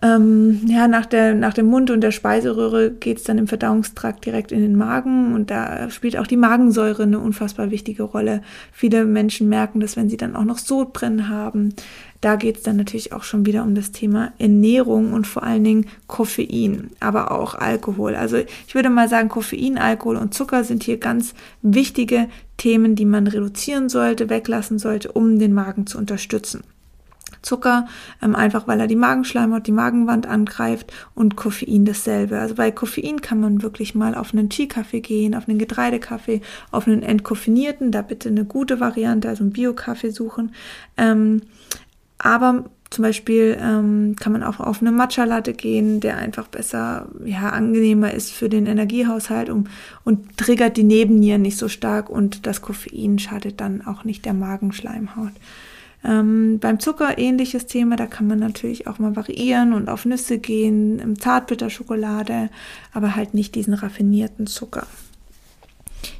ähm, 0.00 0.60
ja, 0.66 0.86
nach, 0.86 1.06
der, 1.06 1.34
nach 1.34 1.54
dem 1.54 1.66
Mund 1.66 1.90
und 1.90 2.02
der 2.02 2.12
Speiseröhre 2.12 2.90
geht 2.90 3.18
es 3.18 3.24
dann 3.24 3.38
im 3.38 3.48
Verdauungstrakt 3.48 4.24
direkt 4.24 4.52
in 4.52 4.60
den 4.60 4.76
Magen 4.76 5.34
und 5.34 5.50
da 5.50 5.90
spielt 5.90 6.16
auch 6.16 6.26
die 6.26 6.36
Magensäure 6.36 7.02
eine 7.02 7.18
unfassbar 7.18 7.70
wichtige 7.70 8.04
Rolle. 8.04 8.42
Viele 8.70 9.04
Menschen 9.04 9.48
merken 9.48 9.80
das, 9.80 9.96
wenn 9.96 10.08
sie 10.08 10.16
dann 10.16 10.36
auch 10.36 10.44
noch 10.44 10.58
Sodbrennen 10.58 11.28
haben. 11.28 11.74
Da 12.20 12.36
geht 12.36 12.58
es 12.58 12.62
dann 12.62 12.76
natürlich 12.76 13.12
auch 13.12 13.24
schon 13.24 13.44
wieder 13.46 13.64
um 13.64 13.74
das 13.74 13.90
Thema 13.90 14.32
Ernährung 14.38 15.12
und 15.12 15.26
vor 15.26 15.42
allen 15.42 15.64
Dingen 15.64 15.86
Koffein, 16.06 16.90
aber 17.00 17.32
auch 17.32 17.54
Alkohol. 17.54 18.14
Also 18.14 18.36
ich 18.36 18.74
würde 18.74 18.90
mal 18.90 19.08
sagen, 19.08 19.28
Koffein, 19.28 19.78
Alkohol 19.78 20.16
und 20.16 20.32
Zucker 20.32 20.62
sind 20.62 20.84
hier 20.84 20.98
ganz 20.98 21.34
wichtige 21.62 22.28
Themen, 22.56 22.94
die 22.94 23.04
man 23.04 23.26
reduzieren 23.26 23.88
sollte, 23.88 24.30
weglassen 24.30 24.78
sollte, 24.78 25.12
um 25.12 25.38
den 25.38 25.54
Magen 25.54 25.86
zu 25.86 25.98
unterstützen. 25.98 26.62
Zucker, 27.42 27.86
ähm, 28.22 28.34
einfach 28.34 28.66
weil 28.66 28.80
er 28.80 28.86
die 28.86 28.96
Magenschleimhaut, 28.96 29.66
die 29.66 29.72
Magenwand 29.72 30.26
angreift 30.26 30.92
und 31.14 31.36
Koffein 31.36 31.84
dasselbe. 31.84 32.38
Also 32.38 32.54
bei 32.54 32.70
Koffein 32.70 33.20
kann 33.20 33.40
man 33.40 33.62
wirklich 33.62 33.94
mal 33.94 34.14
auf 34.14 34.32
einen 34.32 34.48
Chi-Kaffee 34.48 35.00
gehen, 35.00 35.34
auf 35.34 35.48
einen 35.48 35.58
Getreidekaffee, 35.58 36.40
auf 36.70 36.86
einen 36.86 37.02
entkoffinierten, 37.02 37.92
da 37.92 38.02
bitte 38.02 38.28
eine 38.28 38.44
gute 38.44 38.80
Variante, 38.80 39.28
also 39.28 39.44
einen 39.44 39.52
Bio-Kaffee 39.52 40.10
suchen. 40.10 40.52
Ähm, 40.96 41.42
aber 42.18 42.64
zum 42.90 43.02
Beispiel 43.02 43.58
ähm, 43.60 44.16
kann 44.18 44.32
man 44.32 44.42
auch 44.42 44.60
auf 44.60 44.80
eine 44.80 44.92
Matcha-Latte 44.92 45.52
gehen, 45.52 46.00
der 46.00 46.16
einfach 46.16 46.48
besser, 46.48 47.08
ja, 47.24 47.50
angenehmer 47.50 48.12
ist 48.14 48.32
für 48.32 48.48
den 48.48 48.66
Energiehaushalt 48.66 49.50
um, 49.50 49.64
und 50.04 50.38
triggert 50.38 50.78
die 50.78 50.84
Nebennieren 50.84 51.42
nicht 51.42 51.58
so 51.58 51.68
stark 51.68 52.08
und 52.08 52.46
das 52.46 52.62
Koffein 52.62 53.18
schadet 53.18 53.60
dann 53.60 53.86
auch 53.86 54.04
nicht 54.04 54.24
der 54.24 54.32
Magenschleimhaut. 54.32 55.32
Ähm, 56.04 56.58
beim 56.60 56.78
Zucker 56.78 57.18
ähnliches 57.18 57.66
Thema, 57.66 57.96
da 57.96 58.06
kann 58.06 58.26
man 58.26 58.38
natürlich 58.38 58.86
auch 58.86 58.98
mal 58.98 59.16
variieren 59.16 59.72
und 59.72 59.88
auf 59.88 60.04
Nüsse 60.04 60.38
gehen, 60.38 61.16
Zartbitterschokolade, 61.18 62.50
aber 62.92 63.16
halt 63.16 63.34
nicht 63.34 63.54
diesen 63.54 63.74
raffinierten 63.74 64.46
Zucker. 64.46 64.86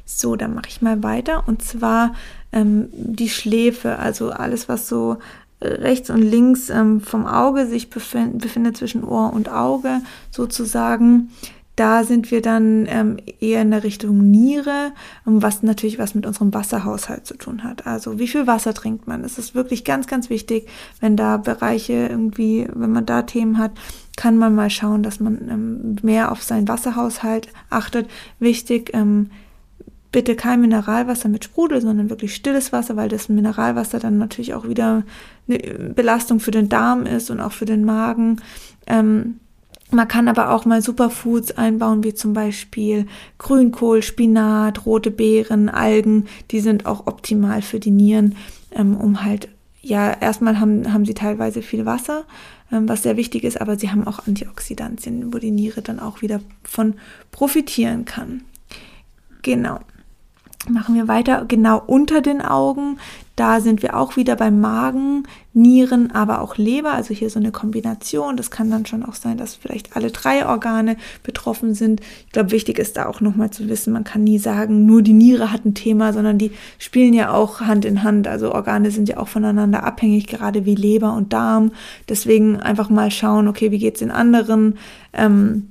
So, 0.05 0.35
dann 0.35 0.53
mache 0.53 0.67
ich 0.67 0.81
mal 0.81 1.01
weiter 1.01 1.47
und 1.47 1.63
zwar 1.63 2.13
ähm, 2.51 2.89
die 2.91 3.29
Schläfe, 3.29 3.99
also 3.99 4.31
alles, 4.31 4.67
was 4.67 4.89
so 4.89 5.17
rechts 5.61 6.09
und 6.09 6.21
links 6.21 6.69
ähm, 6.69 7.01
vom 7.01 7.25
Auge 7.25 7.67
sich 7.67 7.89
befind, 7.89 8.39
befindet 8.41 8.77
zwischen 8.77 9.03
Ohr 9.03 9.33
und 9.33 9.49
Auge 9.49 10.01
sozusagen. 10.31 11.31
Da 11.79 12.03
sind 12.03 12.29
wir 12.29 12.41
dann 12.41 12.87
ähm, 12.89 13.15
eher 13.39 13.61
in 13.61 13.71
der 13.71 13.85
Richtung 13.85 14.29
Niere, 14.29 14.91
was 15.23 15.63
natürlich 15.63 15.97
was 15.97 16.13
mit 16.13 16.25
unserem 16.25 16.53
Wasserhaushalt 16.53 17.25
zu 17.25 17.37
tun 17.37 17.63
hat. 17.63 17.87
Also 17.87 18.19
wie 18.19 18.27
viel 18.27 18.47
Wasser 18.47 18.73
trinkt 18.73 19.07
man? 19.07 19.23
Das 19.23 19.37
ist 19.37 19.55
wirklich 19.55 19.85
ganz, 19.85 20.05
ganz 20.05 20.29
wichtig, 20.29 20.67
wenn 20.99 21.15
da 21.15 21.37
Bereiche 21.37 21.93
irgendwie, 21.93 22.67
wenn 22.73 22.91
man 22.91 23.05
da 23.05 23.21
Themen 23.21 23.57
hat, 23.57 23.71
kann 24.17 24.35
man 24.35 24.55
mal 24.55 24.69
schauen, 24.69 25.03
dass 25.03 25.21
man 25.21 25.47
ähm, 25.49 25.95
mehr 26.01 26.33
auf 26.33 26.43
seinen 26.43 26.67
Wasserhaushalt 26.67 27.47
achtet. 27.69 28.09
Wichtig, 28.39 28.91
ähm, 28.93 29.29
bitte 30.11 30.35
kein 30.35 30.59
Mineralwasser 30.59 31.29
mit 31.29 31.45
Sprudel, 31.45 31.79
sondern 31.79 32.09
wirklich 32.09 32.35
stilles 32.35 32.73
Wasser, 32.73 32.97
weil 32.97 33.07
das 33.07 33.29
Mineralwasser 33.29 33.99
dann 33.99 34.17
natürlich 34.17 34.53
auch 34.53 34.67
wieder 34.67 35.03
eine 35.47 35.59
Belastung 35.95 36.41
für 36.41 36.51
den 36.51 36.67
Darm 36.67 37.05
ist 37.05 37.29
und 37.29 37.39
auch 37.39 37.53
für 37.53 37.63
den 37.63 37.85
Magen. 37.85 38.41
Ähm, 38.85 39.39
man 39.91 40.07
kann 40.07 40.27
aber 40.27 40.51
auch 40.51 40.65
mal 40.65 40.81
Superfoods 40.81 41.53
einbauen, 41.53 42.03
wie 42.03 42.13
zum 42.13 42.33
Beispiel 42.33 43.07
Grünkohl, 43.37 44.03
Spinat, 44.03 44.85
rote 44.85 45.11
Beeren, 45.11 45.69
Algen. 45.69 46.27
Die 46.51 46.59
sind 46.59 46.85
auch 46.85 47.07
optimal 47.07 47.61
für 47.61 47.79
die 47.79 47.91
Nieren, 47.91 48.35
ähm, 48.71 48.95
um 48.95 49.23
halt, 49.23 49.49
ja, 49.81 50.11
erstmal 50.11 50.59
haben, 50.59 50.93
haben 50.93 51.05
sie 51.05 51.15
teilweise 51.15 51.61
viel 51.61 51.85
Wasser, 51.85 52.25
ähm, 52.71 52.87
was 52.87 53.03
sehr 53.03 53.17
wichtig 53.17 53.43
ist, 53.43 53.59
aber 53.59 53.79
sie 53.79 53.89
haben 53.89 54.05
auch 54.05 54.27
Antioxidantien, 54.27 55.33
wo 55.33 55.39
die 55.39 55.51
Niere 55.51 55.81
dann 55.81 55.99
auch 55.99 56.21
wieder 56.21 56.39
von 56.63 56.95
profitieren 57.31 58.05
kann. 58.05 58.41
Genau. 59.41 59.79
Machen 60.69 60.93
wir 60.95 61.07
weiter, 61.07 61.45
genau 61.47 61.81
unter 61.87 62.21
den 62.21 62.41
Augen. 62.41 62.99
Da 63.39 63.61
sind 63.61 63.81
wir 63.81 63.95
auch 63.95 64.17
wieder 64.17 64.35
beim 64.35 64.59
Magen, 64.59 65.23
Nieren, 65.53 66.11
aber 66.11 66.41
auch 66.41 66.57
Leber. 66.57 66.91
Also 66.91 67.13
hier 67.13 67.29
so 67.29 67.39
eine 67.39 67.53
Kombination. 67.53 68.35
Das 68.35 68.51
kann 68.51 68.69
dann 68.69 68.85
schon 68.85 69.01
auch 69.05 69.13
sein, 69.13 69.37
dass 69.37 69.55
vielleicht 69.55 69.95
alle 69.95 70.11
drei 70.11 70.45
Organe 70.45 70.97
betroffen 71.23 71.73
sind. 71.73 72.01
Ich 72.25 72.33
glaube, 72.33 72.51
wichtig 72.51 72.77
ist 72.79 72.97
da 72.97 73.05
auch 73.05 73.21
nochmal 73.21 73.49
zu 73.49 73.69
wissen, 73.69 73.93
man 73.93 74.03
kann 74.03 74.25
nie 74.25 74.39
sagen, 74.39 74.85
nur 74.85 75.01
die 75.01 75.13
Niere 75.13 75.53
hat 75.53 75.63
ein 75.63 75.73
Thema, 75.73 76.11
sondern 76.11 76.37
die 76.37 76.51
spielen 76.79 77.13
ja 77.13 77.31
auch 77.31 77.61
Hand 77.61 77.85
in 77.85 78.03
Hand. 78.03 78.27
Also 78.27 78.53
Organe 78.53 78.91
sind 78.91 79.07
ja 79.07 79.15
auch 79.15 79.29
voneinander 79.29 79.85
abhängig, 79.85 80.27
gerade 80.27 80.65
wie 80.65 80.75
Leber 80.75 81.13
und 81.13 81.31
Darm. 81.31 81.71
Deswegen 82.09 82.57
einfach 82.57 82.89
mal 82.89 83.09
schauen, 83.09 83.47
okay, 83.47 83.71
wie 83.71 83.79
geht's 83.79 83.99
den 83.99 84.11
anderen? 84.11 84.77
Ähm, 85.13 85.69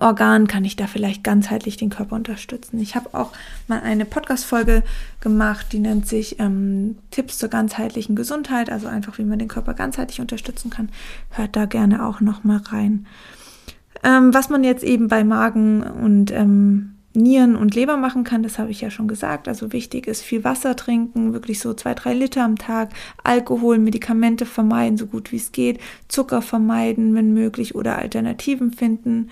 Organ 0.00 0.46
kann 0.46 0.64
ich 0.64 0.76
da 0.76 0.86
vielleicht 0.86 1.24
ganzheitlich 1.24 1.76
den 1.76 1.90
Körper 1.90 2.16
unterstützen. 2.16 2.80
Ich 2.80 2.94
habe 2.94 3.14
auch 3.14 3.32
mal 3.68 3.80
eine 3.80 4.04
Podcast-Folge 4.04 4.82
gemacht, 5.20 5.66
die 5.72 5.78
nennt 5.78 6.06
sich 6.06 6.38
ähm, 6.38 6.98
Tipps 7.10 7.38
zur 7.38 7.48
ganzheitlichen 7.48 8.16
Gesundheit, 8.16 8.70
also 8.70 8.86
einfach, 8.86 9.18
wie 9.18 9.24
man 9.24 9.38
den 9.38 9.48
Körper 9.48 9.74
ganzheitlich 9.74 10.20
unterstützen 10.20 10.70
kann. 10.70 10.88
Hört 11.30 11.56
da 11.56 11.66
gerne 11.66 12.06
auch 12.06 12.20
noch 12.20 12.44
mal 12.44 12.58
rein. 12.58 13.06
Ähm, 14.02 14.32
was 14.32 14.48
man 14.48 14.64
jetzt 14.64 14.84
eben 14.84 15.08
bei 15.08 15.24
Magen 15.24 15.82
und 15.82 16.30
ähm, 16.30 16.96
Nieren 17.16 17.56
und 17.56 17.74
Leber 17.74 17.96
machen 17.96 18.24
kann, 18.24 18.42
das 18.42 18.58
habe 18.58 18.70
ich 18.70 18.82
ja 18.82 18.90
schon 18.90 19.08
gesagt. 19.08 19.48
Also 19.48 19.72
wichtig 19.72 20.06
ist 20.06 20.22
viel 20.22 20.44
Wasser 20.44 20.76
trinken, 20.76 21.32
wirklich 21.32 21.60
so 21.60 21.72
zwei, 21.74 21.94
drei 21.94 22.12
Liter 22.12 22.44
am 22.44 22.56
Tag, 22.56 22.90
Alkohol, 23.24 23.78
Medikamente 23.78 24.46
vermeiden, 24.46 24.98
so 24.98 25.06
gut 25.06 25.32
wie 25.32 25.36
es 25.36 25.50
geht, 25.50 25.80
Zucker 26.08 26.42
vermeiden, 26.42 27.14
wenn 27.14 27.32
möglich, 27.32 27.74
oder 27.74 27.96
Alternativen 27.96 28.70
finden. 28.70 29.30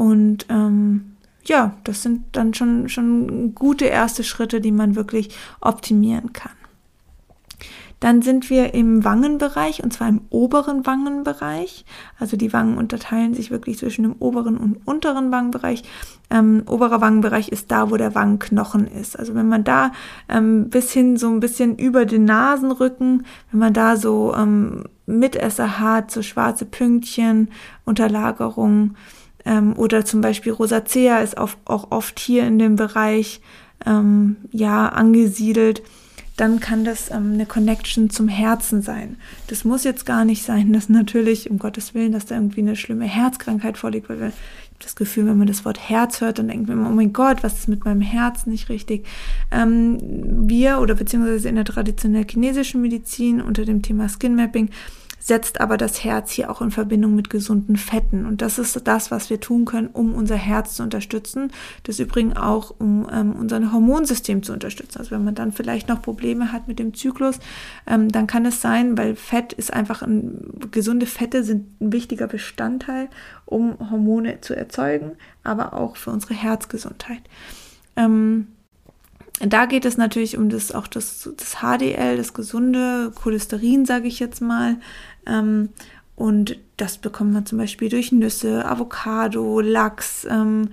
Und 0.00 0.46
ähm, 0.48 1.16
ja, 1.44 1.74
das 1.84 2.02
sind 2.02 2.24
dann 2.32 2.54
schon, 2.54 2.88
schon 2.88 3.54
gute 3.54 3.84
erste 3.84 4.24
Schritte, 4.24 4.62
die 4.62 4.72
man 4.72 4.96
wirklich 4.96 5.36
optimieren 5.60 6.32
kann. 6.32 6.52
Dann 8.00 8.22
sind 8.22 8.48
wir 8.48 8.72
im 8.72 9.04
Wangenbereich 9.04 9.84
und 9.84 9.92
zwar 9.92 10.08
im 10.08 10.22
oberen 10.30 10.86
Wangenbereich. 10.86 11.84
Also 12.18 12.38
die 12.38 12.54
Wangen 12.54 12.78
unterteilen 12.78 13.34
sich 13.34 13.50
wirklich 13.50 13.76
zwischen 13.76 14.04
dem 14.04 14.14
oberen 14.20 14.56
und 14.56 14.78
unteren 14.86 15.30
Wangenbereich. 15.32 15.82
Ähm, 16.30 16.62
oberer 16.64 17.02
Wangenbereich 17.02 17.50
ist 17.50 17.70
da, 17.70 17.90
wo 17.90 17.98
der 17.98 18.14
Wangenknochen 18.14 18.86
ist. 18.86 19.18
Also 19.18 19.34
wenn 19.34 19.50
man 19.50 19.64
da 19.64 19.92
ähm, 20.30 20.70
bis 20.70 20.92
hin 20.92 21.18
so 21.18 21.28
ein 21.28 21.40
bisschen 21.40 21.76
über 21.76 22.06
den 22.06 22.24
Nasenrücken, 22.24 23.26
wenn 23.50 23.60
man 23.60 23.74
da 23.74 23.96
so 23.96 24.34
ähm, 24.34 24.84
Mitesser 25.04 25.78
hat, 25.78 26.10
so 26.10 26.22
schwarze 26.22 26.64
Pünktchen, 26.64 27.50
Unterlagerungen 27.84 28.96
ähm, 29.50 29.74
oder 29.76 30.04
zum 30.04 30.20
Beispiel 30.20 30.52
Rosacea 30.52 31.18
ist 31.18 31.36
auch, 31.36 31.50
auch 31.64 31.90
oft 31.90 32.18
hier 32.18 32.46
in 32.46 32.58
dem 32.58 32.76
Bereich 32.76 33.40
ähm, 33.84 34.36
ja 34.52 34.88
angesiedelt 34.88 35.82
dann 36.40 36.58
kann 36.58 36.84
das 36.84 37.10
ähm, 37.10 37.34
eine 37.34 37.44
Connection 37.44 38.08
zum 38.08 38.26
Herzen 38.26 38.80
sein. 38.80 39.16
Das 39.48 39.64
muss 39.64 39.84
jetzt 39.84 40.06
gar 40.06 40.24
nicht 40.24 40.42
sein, 40.42 40.72
dass 40.72 40.88
natürlich, 40.88 41.50
um 41.50 41.58
Gottes 41.58 41.92
Willen, 41.92 42.12
dass 42.12 42.24
da 42.24 42.34
irgendwie 42.34 42.62
eine 42.62 42.76
schlimme 42.76 43.04
Herzkrankheit 43.04 43.76
vorliegt, 43.76 44.08
weil 44.08 44.16
ich 44.16 44.22
habe 44.22 44.32
das 44.78 44.96
Gefühl, 44.96 45.26
wenn 45.26 45.36
man 45.36 45.48
das 45.48 45.66
Wort 45.66 45.90
Herz 45.90 46.22
hört, 46.22 46.38
dann 46.38 46.48
denkt 46.48 46.66
man 46.66 46.78
immer, 46.78 46.88
oh 46.88 46.94
mein 46.94 47.12
Gott, 47.12 47.42
was 47.42 47.58
ist 47.58 47.68
mit 47.68 47.84
meinem 47.84 48.00
Herz 48.00 48.46
nicht 48.46 48.70
richtig? 48.70 49.04
Ähm, 49.50 49.98
wir 50.48 50.80
oder 50.80 50.94
beziehungsweise 50.94 51.50
in 51.50 51.56
der 51.56 51.66
traditionell 51.66 52.24
chinesischen 52.26 52.80
Medizin 52.80 53.42
unter 53.42 53.66
dem 53.66 53.82
Thema 53.82 54.08
Skin 54.08 54.34
Mapping 54.34 54.70
setzt 55.20 55.60
aber 55.60 55.76
das 55.76 56.02
Herz 56.02 56.32
hier 56.32 56.50
auch 56.50 56.60
in 56.62 56.70
Verbindung 56.70 57.14
mit 57.14 57.30
gesunden 57.30 57.76
Fetten. 57.76 58.26
Und 58.26 58.42
das 58.42 58.58
ist 58.58 58.80
das, 58.88 59.10
was 59.10 59.30
wir 59.30 59.38
tun 59.38 59.66
können, 59.66 59.88
um 59.88 60.14
unser 60.14 60.34
Herz 60.34 60.74
zu 60.74 60.82
unterstützen. 60.82 61.52
Das 61.84 62.00
übrigens 62.00 62.36
auch, 62.36 62.74
um 62.78 63.06
ähm, 63.12 63.36
unser 63.38 63.70
Hormonsystem 63.70 64.42
zu 64.42 64.52
unterstützen. 64.52 64.98
Also 64.98 65.12
wenn 65.12 65.24
man 65.24 65.34
dann 65.34 65.52
vielleicht 65.52 65.88
noch 65.88 66.00
Probleme 66.02 66.52
hat 66.52 66.66
mit 66.66 66.78
dem 66.78 66.94
Zyklus, 66.94 67.38
ähm, 67.86 68.10
dann 68.10 68.26
kann 68.26 68.46
es 68.46 68.60
sein, 68.60 68.96
weil 68.96 69.14
Fett 69.14 69.52
ist 69.52 69.72
einfach 69.72 70.02
ein, 70.02 70.40
gesunde 70.70 71.06
Fette 71.06 71.44
sind 71.44 71.80
ein 71.80 71.92
wichtiger 71.92 72.26
Bestandteil, 72.26 73.08
um 73.44 73.76
Hormone 73.90 74.40
zu 74.40 74.56
erzeugen, 74.56 75.12
aber 75.44 75.74
auch 75.74 75.96
für 75.96 76.10
unsere 76.10 76.34
Herzgesundheit. 76.34 77.22
Ähm, 77.96 78.46
da 79.46 79.66
geht 79.66 79.84
es 79.84 79.96
natürlich 79.96 80.36
um 80.36 80.50
das 80.50 80.72
auch 80.72 80.86
das, 80.86 81.28
das 81.36 81.56
HDL, 81.56 82.16
das 82.16 82.34
gesunde 82.34 83.10
Cholesterin, 83.14 83.86
sage 83.86 84.08
ich 84.08 84.20
jetzt 84.20 84.40
mal. 84.40 84.76
Ähm, 85.26 85.70
und 86.14 86.58
das 86.76 86.98
bekommt 86.98 87.32
man 87.32 87.46
zum 87.46 87.56
Beispiel 87.56 87.88
durch 87.88 88.12
Nüsse, 88.12 88.66
Avocado, 88.66 89.60
Lachs, 89.60 90.26
ähm, 90.30 90.68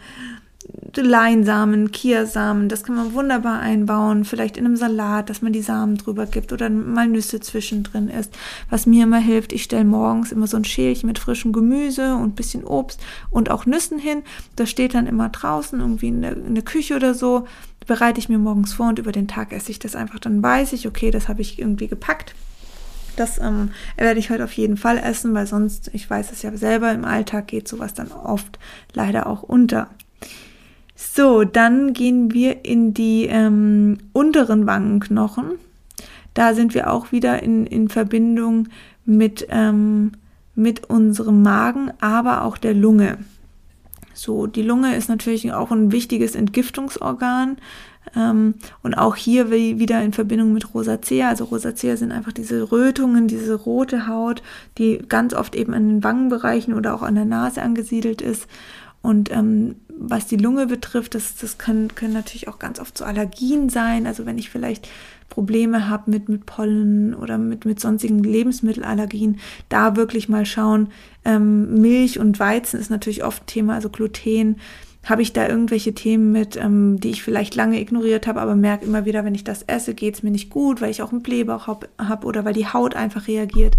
Leinsamen, 0.96 1.92
Kiasamen, 1.92 2.70
das 2.70 2.84
kann 2.84 2.96
man 2.96 3.14
wunderbar 3.14 3.60
einbauen, 3.60 4.26
vielleicht 4.26 4.58
in 4.58 4.66
einem 4.66 4.76
Salat, 4.76 5.30
dass 5.30 5.42
man 5.42 5.54
die 5.54 5.62
Samen 5.62 5.98
drüber 5.98 6.26
gibt 6.26 6.52
oder 6.52 6.70
mal 6.70 7.08
Nüsse 7.08 7.40
zwischendrin 7.40 8.10
isst. 8.10 8.36
Was 8.70 8.86
mir 8.86 9.04
immer 9.04 9.20
hilft, 9.20 9.54
ich 9.54 9.64
stelle 9.64 9.86
morgens 9.86 10.32
immer 10.32 10.48
so 10.48 10.58
ein 10.58 10.66
Schälchen 10.66 11.08
mit 11.08 11.20
frischem 11.20 11.54
Gemüse 11.54 12.16
und 12.16 12.36
bisschen 12.36 12.64
Obst 12.64 13.00
und 13.30 13.52
auch 13.52 13.66
Nüssen 13.66 14.00
hin. 14.00 14.24
Das 14.56 14.70
steht 14.70 14.94
dann 14.94 15.08
immer 15.08 15.30
draußen, 15.30 15.80
irgendwie 15.80 16.08
in 16.08 16.22
der, 16.22 16.36
in 16.36 16.56
der 16.56 16.64
Küche 16.64 16.96
oder 16.96 17.14
so. 17.14 17.48
Bereite 17.86 18.20
ich 18.20 18.28
mir 18.28 18.40
morgens 18.40 18.74
vor 18.74 18.90
und 18.90 19.00
über 19.00 19.12
den 19.12 19.28
Tag 19.28 19.54
esse 19.54 19.72
ich 19.72 19.80
das 19.80 19.96
einfach. 19.96 20.20
Dann 20.20 20.44
weiß 20.44 20.74
ich, 20.74 20.88
okay, 20.88 21.12
das 21.12 21.30
habe 21.30 21.42
ich 21.42 21.60
irgendwie 21.60 21.88
gepackt. 21.88 22.36
Das 23.16 23.40
ähm, 23.40 23.72
werde 23.98 24.20
ich 24.20 24.30
heute 24.30 24.44
auf 24.44 24.54
jeden 24.54 24.78
Fall 24.78 24.98
essen, 24.98 25.34
weil 25.34 25.48
sonst, 25.48 25.90
ich 25.94 26.08
weiß 26.10 26.32
es 26.32 26.44
ja 26.44 26.56
selber, 26.56 26.92
im 26.92 27.06
Alltag 27.06 27.48
geht 27.48 27.68
sowas 27.68 27.94
dann 27.94 28.12
oft 28.12 28.60
leider 28.94 29.28
auch 29.28 29.42
unter. 29.42 29.90
So, 31.00 31.44
dann 31.44 31.94
gehen 31.94 32.34
wir 32.34 32.66
in 32.66 32.96
die 32.96 33.28
ähm, 33.28 34.00
unteren 34.14 34.66
Wangenknochen. 34.66 35.52
Da 36.34 36.56
sind 36.56 36.74
wir 36.74 36.92
auch 36.92 37.12
wieder 37.12 37.44
in, 37.44 37.68
in 37.68 37.88
Verbindung 37.88 38.68
mit, 39.06 39.46
ähm, 39.52 40.14
mit 40.56 40.90
unserem 40.90 41.44
Magen, 41.44 41.92
aber 42.02 42.44
auch 42.44 42.58
der 42.58 42.74
Lunge. 42.74 43.20
So, 44.16 44.48
die 44.48 44.64
Lunge 44.64 44.96
ist 44.96 45.08
natürlich 45.08 45.54
auch 45.54 45.70
ein 45.70 45.92
wichtiges 45.92 46.34
Entgiftungsorgan. 46.34 47.58
Ähm, 48.16 48.56
und 48.82 48.96
auch 48.96 49.16
hier 49.16 49.52
wieder 49.52 50.02
in 50.02 50.14
Verbindung 50.14 50.52
mit 50.52 50.74
Rosacea. 50.74 51.30
Also 51.30 51.44
Rosacea 51.44 51.96
sind 51.96 52.12
einfach 52.12 52.34
diese 52.34 52.72
Rötungen, 52.72 53.28
diese 53.28 53.54
rote 53.54 54.08
Haut, 54.08 54.42
die 54.80 54.98
ganz 55.08 55.36
oft 55.36 55.56
eben 55.56 55.76
an 55.76 55.88
den 55.88 56.04
Wangenbereichen 56.04 56.74
oder 56.74 56.96
auch 56.96 57.04
an 57.04 57.14
der 57.14 57.26
Nase 57.26 57.62
angesiedelt 57.62 58.24
ist. 58.24 58.48
Und 59.04 59.32
ähm, 59.32 59.76
was 60.00 60.28
die 60.28 60.38
Lunge 60.38 60.68
betrifft, 60.68 61.16
das, 61.16 61.36
das 61.36 61.58
können, 61.58 61.94
können 61.96 62.14
natürlich 62.14 62.48
auch 62.48 62.60
ganz 62.60 62.80
oft 62.80 62.98
so 62.98 63.06
Allergien 63.06 63.70
sein. 63.70 64.06
Also 64.06 64.26
wenn 64.26 64.38
ich 64.38 64.50
vielleicht 64.50 64.88
Probleme 65.30 65.90
habe 65.90 66.10
mit, 66.12 66.30
mit 66.30 66.46
Pollen 66.46 67.14
oder 67.14 67.38
mit, 67.38 67.66
mit 67.66 67.80
sonstigen 67.80 68.24
Lebensmittelallergien, 68.24 69.40
da 69.70 69.96
wirklich 69.96 70.30
mal 70.30 70.46
schauen. 70.46 70.90
Ähm, 71.26 71.82
Milch 71.82 72.20
und 72.20 72.40
Weizen 72.40 72.80
ist 72.80 72.90
natürlich 72.90 73.24
oft 73.24 73.48
Thema, 73.48 73.76
also 73.76 73.90
Gluten. 73.90 74.58
Habe 75.04 75.22
ich 75.22 75.34
da 75.34 75.48
irgendwelche 75.48 75.94
Themen 75.94 76.32
mit, 76.32 76.58
ähm, 76.58 77.00
die 77.00 77.10
ich 77.10 77.24
vielleicht 77.24 77.56
lange 77.56 77.80
ignoriert 77.80 78.28
habe, 78.28 78.42
aber 78.42 78.56
merke 78.56 78.86
immer 78.86 79.06
wieder, 79.06 79.24
wenn 79.26 79.36
ich 79.36 79.44
das 79.44 79.64
esse, 79.64 79.94
geht 79.94 80.16
es 80.16 80.24
mir 80.24 80.32
nicht 80.32 80.50
gut, 80.50 80.82
weil 80.82 80.92
ich 80.92 81.02
auch 81.02 81.12
einen 81.12 81.24
Blähbauch 81.24 81.68
habe 81.68 81.88
hab 81.98 82.26
oder 82.26 82.46
weil 82.46 82.54
die 82.54 82.68
Haut 82.68 82.96
einfach 82.96 83.28
reagiert 83.28 83.78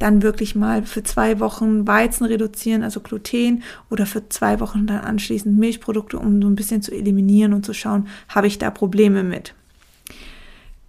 dann 0.00 0.22
wirklich 0.22 0.56
mal 0.56 0.82
für 0.82 1.04
zwei 1.04 1.38
Wochen 1.38 1.86
Weizen 1.86 2.24
reduzieren, 2.24 2.82
also 2.82 3.00
Gluten, 3.00 3.62
oder 3.90 4.06
für 4.06 4.28
zwei 4.28 4.58
Wochen 4.58 4.86
dann 4.86 5.00
anschließend 5.00 5.56
Milchprodukte, 5.56 6.18
um 6.18 6.42
so 6.42 6.48
ein 6.48 6.56
bisschen 6.56 6.82
zu 6.82 6.92
eliminieren 6.92 7.52
und 7.52 7.64
zu 7.64 7.74
schauen, 7.74 8.08
habe 8.28 8.48
ich 8.48 8.58
da 8.58 8.70
Probleme 8.70 9.22
mit. 9.22 9.54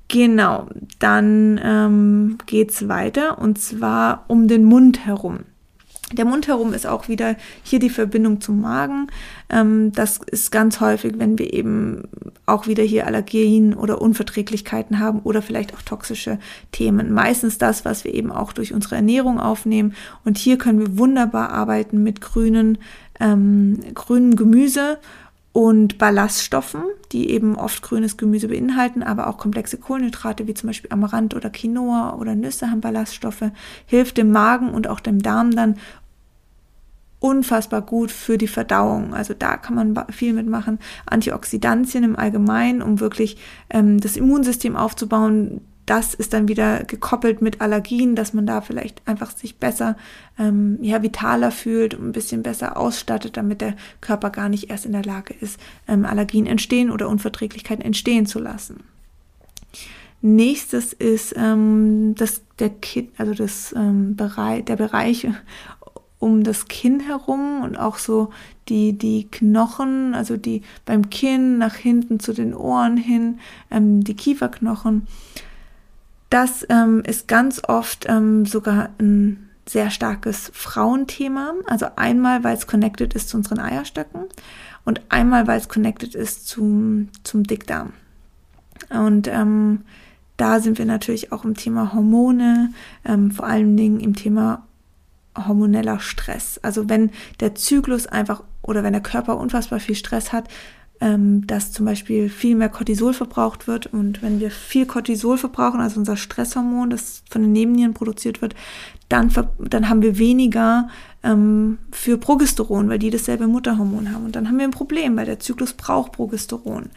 Genau, 0.08 0.68
dann 1.00 1.60
ähm, 1.64 2.38
geht 2.46 2.72
es 2.72 2.90
weiter 2.90 3.38
und 3.40 3.60
zwar 3.60 4.26
um 4.28 4.48
den 4.48 4.66
Mund 4.66 5.06
herum. 5.06 5.40
Der 6.14 6.26
Mund 6.26 6.48
herum 6.48 6.74
ist 6.74 6.88
auch 6.88 7.08
wieder 7.08 7.36
hier 7.64 7.80
die 7.80 7.90
Verbindung 7.90 8.42
zum 8.42 8.62
Magen. 8.62 9.08
Ähm, 9.50 9.92
das 9.94 10.18
ist 10.18 10.52
ganz 10.52 10.80
häufig, 10.80 11.14
wenn 11.18 11.38
wir 11.38 11.54
eben 11.54 12.04
auch 12.46 12.68
wieder 12.68 12.84
hier 12.84 13.08
Allergien 13.08 13.74
oder 13.74 14.02
Unverträglichkeiten 14.02 15.00
haben 15.00 15.20
oder 15.20 15.42
vielleicht 15.42 15.74
auch 15.74 15.82
toxische 15.82 16.40
Themen. 16.72 17.14
Meistens 17.14 17.58
das, 17.58 17.86
was 17.86 18.04
wir 18.04 18.14
eben 18.14 18.32
auch 18.32 18.54
durch 18.54 18.74
unsere 18.74 18.96
Ernährung 18.96 19.40
aufnehmen. 19.40 19.94
Und 20.26 20.38
hier 20.38 20.58
können 20.58 20.80
wir 20.80 20.98
wunderbar 20.98 21.52
arbeiten 21.52 22.04
mit 22.04 22.22
grünen, 22.22 22.78
ähm, 23.20 23.80
grünem 23.94 24.36
Gemüse 24.36 24.98
und 25.54 25.98
Ballaststoffen, 25.98 26.84
die 27.12 27.30
eben 27.30 27.58
oft 27.58 27.82
grünes 27.82 28.16
Gemüse 28.16 28.48
beinhalten, 28.48 29.04
aber 29.04 29.28
auch 29.28 29.38
komplexe 29.38 29.78
Kohlenhydrate 29.78 30.48
wie 30.48 30.54
zum 30.54 30.68
Beispiel 30.68 30.92
Amaranth 30.94 31.36
oder 31.36 31.50
Quinoa 31.50 32.16
oder 32.16 32.36
Nüsse 32.36 32.72
haben 32.72 32.80
Ballaststoffe, 32.80 33.52
hilft 33.86 34.18
dem 34.18 34.32
Magen 34.32 34.70
und 34.70 34.88
auch 34.88 35.02
dem 35.02 35.22
Darm 35.22 35.52
dann 35.52 35.76
unfassbar 37.22 37.84
gut 37.84 38.12
für 38.12 38.38
die 38.38 38.48
Verdauung. 38.48 39.14
Also 39.14 39.34
da 39.38 39.56
kann 39.56 39.76
man 39.76 40.06
viel 40.10 40.34
mitmachen. 40.34 40.80
Antioxidantien 41.06 42.04
im 42.04 42.16
Allgemeinen, 42.18 42.82
um 42.82 43.00
wirklich 43.00 43.38
ähm, 43.70 44.00
das 44.00 44.18
Immunsystem 44.18 44.76
aufzubauen. 44.76 45.62
Das 45.86 46.14
ist 46.14 46.34
dann 46.34 46.48
wieder 46.48 46.84
gekoppelt 46.84 47.42
mit 47.42 47.62
Allergien, 47.62 48.16
dass 48.16 48.34
man 48.34 48.48
da 48.48 48.62
vielleicht 48.62 49.08
einfach 49.08 49.32
sich 49.32 49.58
besser, 49.58 49.98
ähm, 50.40 50.80
ja, 50.82 51.04
vitaler 51.04 51.52
fühlt 51.52 51.94
und 51.94 52.10
ein 52.10 52.12
bisschen 52.12 52.44
besser 52.44 52.76
ausstattet, 52.76 53.38
damit 53.38 53.62
der 53.62 53.76
Körper 54.00 54.32
gar 54.32 54.50
nicht 54.50 54.70
erst 54.72 54.86
in 54.86 54.92
der 54.92 55.04
Lage 55.04 55.36
ist, 55.40 55.60
ähm, 55.88 56.06
Allergien 56.06 56.48
entstehen 56.48 56.90
oder 56.90 57.08
Unverträglichkeiten 57.08 57.86
entstehen 57.86 58.26
zu 58.26 58.40
lassen. 58.40 58.84
Nächstes 60.24 60.94
ist 60.94 61.36
ähm, 61.36 62.16
das, 62.16 62.42
der 62.60 62.70
Kit, 62.70 63.10
also 63.18 63.34
das, 63.34 63.74
ähm, 63.76 64.16
Bereich, 64.16 64.66
der 64.66 64.76
Bereich 64.76 65.28
um 66.22 66.44
das 66.44 66.68
Kinn 66.68 67.00
herum 67.00 67.62
und 67.64 67.76
auch 67.76 67.98
so 67.98 68.30
die, 68.70 68.94
die 68.94 69.28
Knochen, 69.30 70.14
also 70.14 70.38
die 70.38 70.62
beim 70.86 71.10
Kinn 71.10 71.58
nach 71.58 71.76
hinten 71.76 72.20
zu 72.20 72.32
den 72.32 72.54
Ohren 72.54 72.96
hin, 72.96 73.40
ähm, 73.72 74.04
die 74.04 74.14
Kieferknochen. 74.14 75.08
Das 76.30 76.66
ähm, 76.70 77.02
ist 77.06 77.28
ganz 77.28 77.62
oft 77.68 78.06
ähm, 78.08 78.46
sogar 78.46 78.90
ein 79.00 79.50
sehr 79.68 79.90
starkes 79.90 80.52
Frauenthema. 80.54 81.54
Also 81.66 81.88
einmal, 81.96 82.44
weil 82.44 82.56
es 82.56 82.68
connected 82.68 83.16
ist 83.16 83.30
zu 83.30 83.38
unseren 83.38 83.60
Eierstöcken 83.60 84.22
und 84.86 85.02
einmal, 85.10 85.48
weil 85.48 85.60
es 85.60 85.70
connected 85.70 86.14
ist 86.14 86.48
zum, 86.48 87.10
zum 87.24 87.44
Dickdarm. 87.44 87.94
Und 88.90 89.28
ähm, 89.28 89.82
da 90.38 90.60
sind 90.60 90.78
wir 90.78 90.86
natürlich 90.86 91.32
auch 91.32 91.46
im 91.46 91.56
Thema 91.56 91.94
Hormone, 91.94 92.74
ähm, 93.06 93.32
vor 93.32 93.48
allen 93.48 93.76
Dingen 93.76 94.00
im 94.00 94.16
Thema 94.16 94.68
hormoneller 95.36 96.00
Stress. 96.00 96.60
Also 96.62 96.90
wenn 96.90 97.12
der 97.40 97.56
Zyklus 97.56 98.08
einfach 98.08 98.44
oder 98.62 98.84
wenn 98.84 98.94
der 98.94 99.02
Körper 99.02 99.38
unfassbar 99.38 99.80
viel 99.80 99.96
Stress 99.96 100.32
hat, 100.32 100.48
ähm, 101.02 101.46
dass 101.48 101.72
zum 101.72 101.86
Beispiel 101.86 102.30
viel 102.30 102.56
mehr 102.56 102.70
Cortisol 102.70 103.14
verbraucht 103.14 103.68
wird. 103.68 103.88
Und 103.88 104.22
wenn 104.22 104.40
wir 104.40 104.52
viel 104.52 104.86
Cortisol 104.86 105.38
verbrauchen, 105.38 105.82
also 105.82 106.00
unser 106.00 106.16
Stresshormon, 106.16 106.92
das 106.92 107.24
von 107.30 107.42
den 107.42 107.52
Nebennieren 107.52 107.94
produziert 107.94 108.42
wird, 108.42 108.54
dann, 109.10 109.32
dann 109.60 109.90
haben 109.90 110.04
wir 110.04 110.18
weniger 110.20 110.90
ähm, 111.24 111.78
für 111.92 112.18
Progesteron, 112.18 112.90
weil 112.90 113.00
die 113.00 113.10
dasselbe 113.10 113.48
Mutterhormon 113.48 114.12
haben. 114.12 114.26
Und 114.26 114.36
dann 114.36 114.48
haben 114.48 114.58
wir 114.58 114.66
ein 114.66 114.72
Problem, 114.72 115.16
weil 115.18 115.26
der 115.26 115.40
Zyklus 115.40 115.74
braucht 115.74 116.14
Progesteron. 116.14 116.90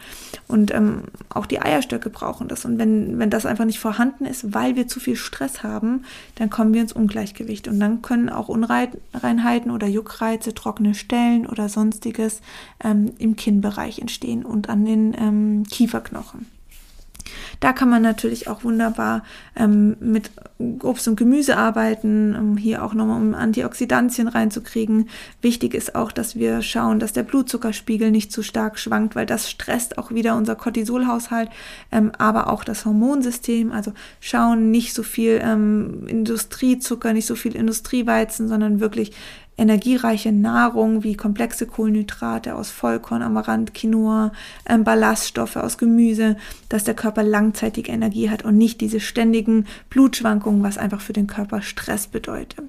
Und 0.49 0.73
ähm, 0.73 1.03
auch 1.29 1.47
die 1.47 1.61
Eierstöcke 1.61 2.11
brauchen 2.11 2.49
das. 2.49 2.65
Und 2.65 2.79
wenn, 2.79 3.19
wenn 3.19 3.31
das 3.31 3.47
einfach 3.47 3.65
nicht 3.65 3.79
vorhanden 3.79 4.25
ist, 4.25 4.55
weil 4.55 4.77
wir 4.77 4.89
zu 4.89 5.01
viel 5.01 5.17
Stress 5.17 5.63
haben, 5.63 6.05
dann 6.37 6.51
kommen 6.51 6.73
wir 6.73 6.81
ins 6.81 6.93
Ungleichgewicht. 6.93 7.69
Und 7.69 7.81
dann 7.81 8.03
können 8.03 8.31
auch 8.31 8.49
Unreinheiten 8.49 9.71
oder 9.71 9.87
Juckreize, 9.87 10.55
trockene 10.55 10.95
Stellen 10.95 11.47
oder 11.47 11.69
sonstiges 11.69 12.41
ähm, 12.83 13.13
im 13.19 13.37
Kinnbereich 13.37 13.99
entstehen 13.99 14.45
und 14.45 14.69
an 14.69 14.85
den 14.85 15.15
ähm, 15.19 15.65
Kieferknochen. 15.71 16.54
Da 17.61 17.73
kann 17.73 17.89
man 17.89 18.03
natürlich 18.03 18.49
auch 18.49 18.65
wunderbar 18.65 19.23
ähm, 19.57 19.97
mit 20.01 20.31
Obst 20.83 21.09
und 21.09 21.17
Gemüse 21.17 21.57
arbeiten, 21.57 22.35
um 22.37 22.57
hier 22.57 22.85
auch 22.85 22.95
nochmal 22.95 23.21
um 23.21 23.35
Antioxidantien 23.35 24.29
reinzukriegen. 24.29 25.09
Wichtig 25.41 25.75
ist 25.75 25.95
auch, 25.95 26.13
dass 26.13 26.37
wir 26.37 26.63
schauen, 26.63 26.99
dass 26.99 27.13
der 27.13 27.23
Blutzuckerspiegel 27.23 28.11
nicht 28.11 28.33
zu 28.33 28.43
stark 28.43 28.79
schwankt, 28.79 29.17
weil 29.17 29.27
das 29.27 29.51
stresst 29.51 29.99
auch 29.99 30.11
wieder 30.11 30.37
unser 30.37 30.55
Cortisolhaushalt, 30.55 31.51
ähm, 31.91 32.13
aber 32.19 32.49
auch 32.49 32.65
das 32.65 32.85
Hormonsystem. 32.85 33.73
Also 33.73 33.93
schauen 34.21 34.71
nicht 34.71 34.95
so 34.95 35.03
viel 35.03 35.41
ähm, 35.43 36.07
Industriezucker, 36.07 37.13
nicht 37.13 37.27
so 37.27 37.35
viel 37.35 37.57
Industrieweizen, 37.57 38.49
sondern 38.49 38.81
wirklich 38.81 39.13
energiereiche 39.57 40.33
Nahrung 40.33 41.05
wie 41.05 41.15
komplexe 41.15 41.67
Kohlenhydrate 41.67 42.55
aus 42.55 42.71
Vollkorn, 42.71 43.23
Amaranth, 43.23 43.73
Quinoa, 43.73 44.33
ähm, 44.69 44.85
Ballaststoffe 44.85 45.57
aus 45.57 45.79
Gemüse, 45.79 46.37
dass 46.69 46.85
der 46.85 46.95
Körper 46.95 47.23
langzeitig 47.23 47.89
Energie 47.89 48.31
hat 48.31 48.45
und 48.45 48.59
nicht 48.59 48.81
diese 48.81 49.01
ständigen 49.01 49.67
Blutschwankungen, 49.91 50.63
was 50.63 50.79
einfach 50.79 51.01
für 51.01 51.13
den 51.13 51.29
Körper 51.29 51.63
Stress 51.63 52.09
bedeutet. 52.09 52.65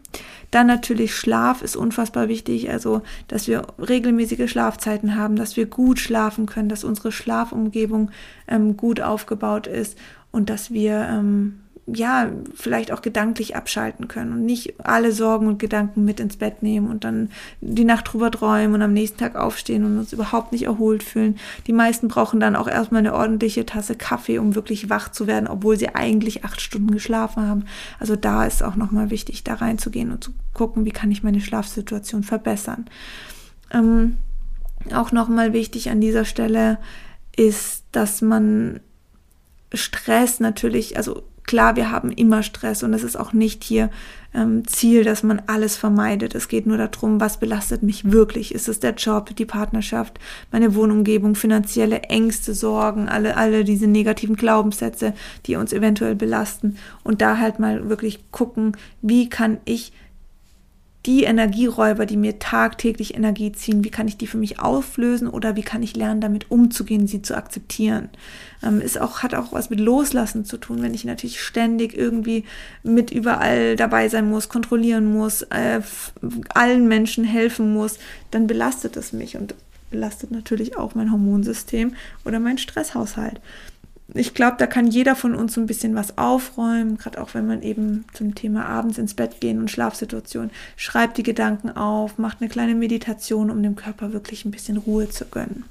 Dann 0.52 0.68
natürlich 0.68 1.16
Schlaf 1.16 1.62
ist 1.62 1.76
unfassbar 1.76 2.28
wichtig, 2.28 2.70
also 2.70 3.02
dass 3.28 3.48
wir 3.48 3.66
regelmäßige 3.80 4.50
Schlafzeiten 4.50 5.16
haben, 5.16 5.36
dass 5.36 5.58
wir 5.58 5.66
gut 5.66 6.00
schlafen 6.00 6.46
können, 6.46 6.70
dass 6.70 6.84
unsere 6.84 7.12
Schlafumgebung 7.12 8.12
ähm, 8.48 8.78
gut 8.78 9.02
aufgebaut 9.02 9.66
ist 9.66 9.98
und 10.32 10.50
dass 10.50 10.72
wir 10.72 11.08
ähm, 11.10 11.62
ja, 11.88 12.32
vielleicht 12.56 12.92
auch 12.92 13.04
gedanklich 13.04 13.56
abschalten 13.56 14.08
können 14.08 14.34
und 14.34 14.46
nicht 14.46 14.84
alle 14.84 15.12
Sorgen 15.12 15.46
und 15.46 15.60
Gedanken 15.60 16.04
mit 16.04 16.20
ins 16.20 16.38
Bett 16.38 16.64
nehmen 16.64 16.90
und 16.90 17.04
dann 17.04 17.30
die 17.62 17.84
Nacht 17.84 18.12
drüber 18.12 18.32
träumen 18.32 18.74
und 18.74 18.82
am 18.82 18.94
nächsten 18.94 19.20
Tag 19.20 19.36
aufstehen 19.36 19.86
und 19.86 20.00
uns 20.00 20.12
überhaupt 20.12 20.52
nicht 20.52 20.64
erholt 20.64 21.04
fühlen. 21.04 21.38
Die 21.68 21.74
meisten 21.74 22.08
brauchen 22.08 22.40
dann 22.40 22.56
auch 22.56 22.68
erstmal 22.68 23.00
eine 23.00 23.14
ordentliche 23.14 23.68
Tasse 23.68 23.96
Kaffee, 23.96 24.40
um 24.40 24.56
wirklich 24.56 24.90
wach 24.90 25.12
zu 25.12 25.28
werden, 25.28 25.48
obwohl 25.48 25.78
sie 25.78 25.94
eigentlich 25.94 26.44
acht 26.44 26.60
Stunden 26.60 26.90
geschlafen 26.90 27.48
haben. 27.48 27.66
Also 28.00 28.16
da 28.16 28.46
ist 28.46 28.64
auch 28.64 28.76
nochmal 28.76 29.12
wichtig, 29.12 29.44
da 29.44 29.54
reinzugehen 29.54 30.12
und 30.12 30.24
zu 30.24 30.32
gucken, 30.54 30.86
wie 30.86 30.92
kann 30.92 31.12
ich 31.12 31.22
meine 31.22 31.42
Schlafsituation 31.42 32.24
verbessern. 32.24 32.86
Ähm, 33.72 34.18
auch 34.92 35.12
nochmal 35.12 35.54
wichtig 35.54 35.92
an 35.92 36.02
dieser 36.02 36.26
Stelle 36.26 36.80
ist, 37.36 37.84
dass 37.92 38.24
man 38.24 38.80
Stress 39.72 40.40
natürlich, 40.40 40.98
also 40.98 41.24
klar, 41.46 41.76
wir 41.76 41.92
haben 41.92 42.12
immer 42.12 42.44
Stress 42.44 42.84
und 42.84 42.94
es 42.94 43.04
ist 43.04 43.16
auch 43.16 43.34
nicht 43.34 43.64
hier 43.64 43.90
ähm, 44.34 44.68
Ziel, 44.68 45.04
dass 45.04 45.24
man 45.24 45.42
alles 45.48 45.76
vermeidet. 45.78 46.36
Es 46.36 46.48
geht 46.48 46.66
nur 46.66 46.78
darum, 46.78 47.20
was 47.20 47.40
belastet 47.40 47.84
mich 47.84 48.12
wirklich. 48.12 48.54
Ist 48.54 48.68
es 48.68 48.80
der 48.80 48.96
Job, 48.96 49.36
die 49.36 49.46
Partnerschaft, 49.46 50.20
meine 50.52 50.76
Wohnumgebung, 50.76 51.36
finanzielle 51.36 52.02
Ängste, 52.04 52.54
Sorgen, 52.54 53.08
alle, 53.08 53.38
alle 53.38 53.64
diese 53.64 53.88
negativen 53.88 54.36
Glaubenssätze, 54.36 55.14
die 55.46 55.56
uns 55.56 55.74
eventuell 55.74 56.16
belasten. 56.16 56.78
Und 57.04 57.22
da 57.22 57.38
halt 57.38 57.60
mal 57.60 57.90
wirklich 57.90 58.32
gucken, 58.32 58.76
wie 59.02 59.30
kann 59.30 59.58
ich 59.66 59.94
die 61.06 61.24
Energieräuber, 61.24 62.06
die 62.06 62.18
mir 62.18 62.40
tagtäglich 62.40 63.16
Energie 63.16 63.52
ziehen, 63.52 63.84
wie 63.84 63.92
kann 63.92 64.08
ich 64.08 64.18
die 64.18 64.28
für 64.28 64.38
mich 64.38 64.60
auflösen 64.60 65.28
oder 65.28 65.56
wie 65.56 65.62
kann 65.62 65.84
ich 65.84 65.96
lernen, 65.96 66.22
damit 66.22 66.50
umzugehen, 66.50 67.06
sie 67.06 67.22
zu 67.22 67.38
akzeptieren. 67.38 68.10
Ähm, 68.64 68.82
ist 68.82 69.00
auch, 69.00 69.20
hat 69.20 69.36
auch 69.36 69.54
was 69.54 69.70
mit 69.70 69.80
Loslassen 69.80 70.46
zu 70.46 70.58
tun, 70.58 70.82
wenn 70.82 70.94
ich 70.94 71.06
natürlich 71.06 71.42
ständig 71.42 71.96
irgendwie 71.96 72.44
mit 72.84 73.12
überall 73.12 73.76
dabei 73.76 74.10
sein 74.10 74.30
muss, 74.30 74.50
kontrollieren 74.50 75.06
muss, 75.06 75.44
äh, 75.44 75.82
allen 76.50 76.88
Menschen 76.88 77.24
helfen 77.24 77.74
muss, 77.74 78.00
dann 78.32 78.48
belastet 78.48 78.98
es 78.98 79.14
mich 79.14 79.38
und 79.38 79.54
belastet 79.92 80.32
natürlich 80.32 80.78
auch 80.78 80.96
mein 80.96 81.12
Hormonsystem 81.12 81.94
oder 82.26 82.40
mein 82.40 82.58
Stresshaushalt 82.58 83.40
ich 84.14 84.34
glaube, 84.34 84.58
da 84.60 84.68
kann 84.68 84.88
jeder 84.88 85.16
von 85.16 85.34
uns 85.34 85.54
so 85.54 85.62
ein 85.62 85.68
bisschen 85.68 85.96
was 85.96 86.18
aufräumen, 86.18 86.98
gerade 86.98 87.20
auch 87.22 87.34
wenn 87.34 87.48
man 87.48 87.64
eben 87.64 88.06
zum 88.14 88.36
Thema 88.36 88.66
abends 88.66 88.98
ins 88.98 89.16
Bett 89.16 89.42
gehen 89.42 89.60
und 89.60 89.72
Schlafsituation, 89.72 90.52
schreibt 90.76 91.18
die 91.18 91.24
Gedanken 91.24 91.72
auf, 91.72 92.18
macht 92.18 92.40
eine 92.40 92.50
kleine 92.50 92.76
Meditation, 92.76 93.50
um 93.50 93.64
dem 93.64 93.76
Körper 93.76 94.14
wirklich 94.14 94.46
ein 94.46 94.52
bisschen 94.52 94.78
Ruhe 94.78 95.10
zu 95.10 95.26
gönnen. 95.26 95.66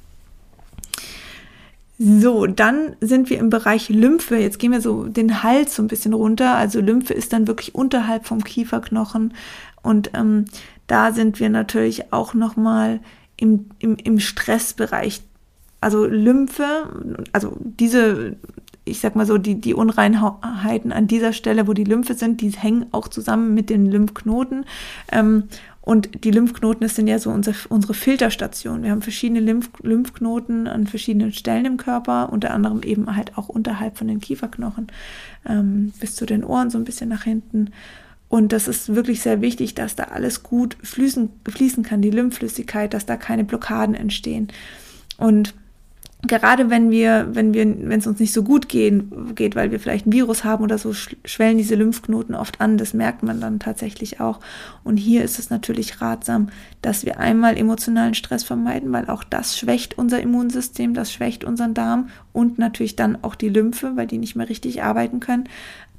So, 1.96 2.46
dann 2.46 2.96
sind 3.00 3.30
wir 3.30 3.38
im 3.38 3.50
Bereich 3.50 3.88
Lymphe. 3.88 4.36
Jetzt 4.36 4.58
gehen 4.58 4.72
wir 4.72 4.80
so 4.80 5.04
den 5.04 5.44
Hals 5.44 5.76
so 5.76 5.82
ein 5.82 5.86
bisschen 5.86 6.12
runter. 6.12 6.56
Also 6.56 6.80
Lymphe 6.80 7.14
ist 7.14 7.32
dann 7.32 7.46
wirklich 7.46 7.76
unterhalb 7.76 8.26
vom 8.26 8.42
Kieferknochen. 8.42 9.32
Und 9.80 10.10
ähm, 10.14 10.46
da 10.88 11.12
sind 11.12 11.38
wir 11.38 11.50
natürlich 11.50 12.12
auch 12.12 12.34
nochmal 12.34 12.98
im, 13.36 13.66
im, 13.78 13.96
im 13.96 14.18
Stressbereich 14.18 15.22
also 15.84 16.06
Lymphe, 16.06 16.88
also 17.32 17.56
diese, 17.60 18.36
ich 18.84 19.00
sag 19.00 19.16
mal 19.16 19.26
so, 19.26 19.36
die, 19.36 19.60
die 19.60 19.74
Unreinheiten 19.74 20.92
an 20.92 21.06
dieser 21.06 21.34
Stelle, 21.34 21.68
wo 21.68 21.74
die 21.74 21.84
Lymphe 21.84 22.14
sind, 22.14 22.40
die 22.40 22.50
hängen 22.50 22.86
auch 22.92 23.08
zusammen 23.08 23.52
mit 23.52 23.68
den 23.68 23.84
Lymphknoten. 23.84 24.64
Ähm, 25.12 25.44
und 25.82 26.24
die 26.24 26.30
Lymphknoten, 26.30 26.80
das 26.80 26.96
sind 26.96 27.06
ja 27.06 27.18
so 27.18 27.28
unsere, 27.28 27.56
unsere 27.68 27.92
Filterstation. 27.92 28.82
Wir 28.82 28.92
haben 28.92 29.02
verschiedene 29.02 29.40
Lymph, 29.40 29.68
Lymphknoten 29.82 30.66
an 30.66 30.86
verschiedenen 30.86 31.34
Stellen 31.34 31.66
im 31.66 31.76
Körper, 31.76 32.32
unter 32.32 32.52
anderem 32.52 32.82
eben 32.82 33.14
halt 33.14 33.36
auch 33.36 33.50
unterhalb 33.50 33.98
von 33.98 34.08
den 34.08 34.20
Kieferknochen 34.20 34.86
ähm, 35.46 35.92
bis 36.00 36.16
zu 36.16 36.24
den 36.24 36.42
Ohren 36.44 36.70
so 36.70 36.78
ein 36.78 36.84
bisschen 36.84 37.10
nach 37.10 37.24
hinten. 37.24 37.72
Und 38.30 38.52
das 38.52 38.68
ist 38.68 38.94
wirklich 38.94 39.20
sehr 39.20 39.42
wichtig, 39.42 39.74
dass 39.74 39.96
da 39.96 40.04
alles 40.04 40.42
gut 40.42 40.78
fließen, 40.82 41.28
fließen 41.46 41.82
kann, 41.82 42.00
die 42.00 42.10
Lymphflüssigkeit, 42.10 42.94
dass 42.94 43.04
da 43.04 43.18
keine 43.18 43.44
Blockaden 43.44 43.94
entstehen. 43.94 44.48
Und 45.18 45.54
gerade 46.26 46.70
wenn 46.70 46.90
wir, 46.90 47.28
wenn 47.32 47.54
wir, 47.54 47.64
wenn 47.66 47.98
es 47.98 48.06
uns 48.06 48.20
nicht 48.20 48.32
so 48.32 48.42
gut 48.42 48.68
gehen, 48.68 49.34
geht, 49.34 49.56
weil 49.56 49.70
wir 49.70 49.80
vielleicht 49.80 50.06
ein 50.06 50.12
Virus 50.12 50.44
haben 50.44 50.64
oder 50.64 50.78
so, 50.78 50.92
schwellen 50.92 51.58
diese 51.58 51.74
Lymphknoten 51.74 52.34
oft 52.34 52.60
an. 52.60 52.78
Das 52.78 52.94
merkt 52.94 53.22
man 53.22 53.40
dann 53.40 53.58
tatsächlich 53.58 54.20
auch. 54.20 54.40
Und 54.82 54.96
hier 54.96 55.24
ist 55.24 55.38
es 55.38 55.50
natürlich 55.50 56.00
ratsam, 56.00 56.48
dass 56.82 57.04
wir 57.04 57.18
einmal 57.18 57.56
emotionalen 57.56 58.14
Stress 58.14 58.44
vermeiden, 58.44 58.92
weil 58.92 59.08
auch 59.08 59.24
das 59.24 59.58
schwächt 59.58 59.98
unser 59.98 60.20
Immunsystem, 60.20 60.94
das 60.94 61.12
schwächt 61.12 61.44
unseren 61.44 61.74
Darm 61.74 62.08
und 62.32 62.58
natürlich 62.58 62.96
dann 62.96 63.18
auch 63.22 63.34
die 63.34 63.48
Lymphe, 63.48 63.92
weil 63.94 64.06
die 64.06 64.18
nicht 64.18 64.36
mehr 64.36 64.48
richtig 64.48 64.82
arbeiten 64.82 65.20
können. 65.20 65.44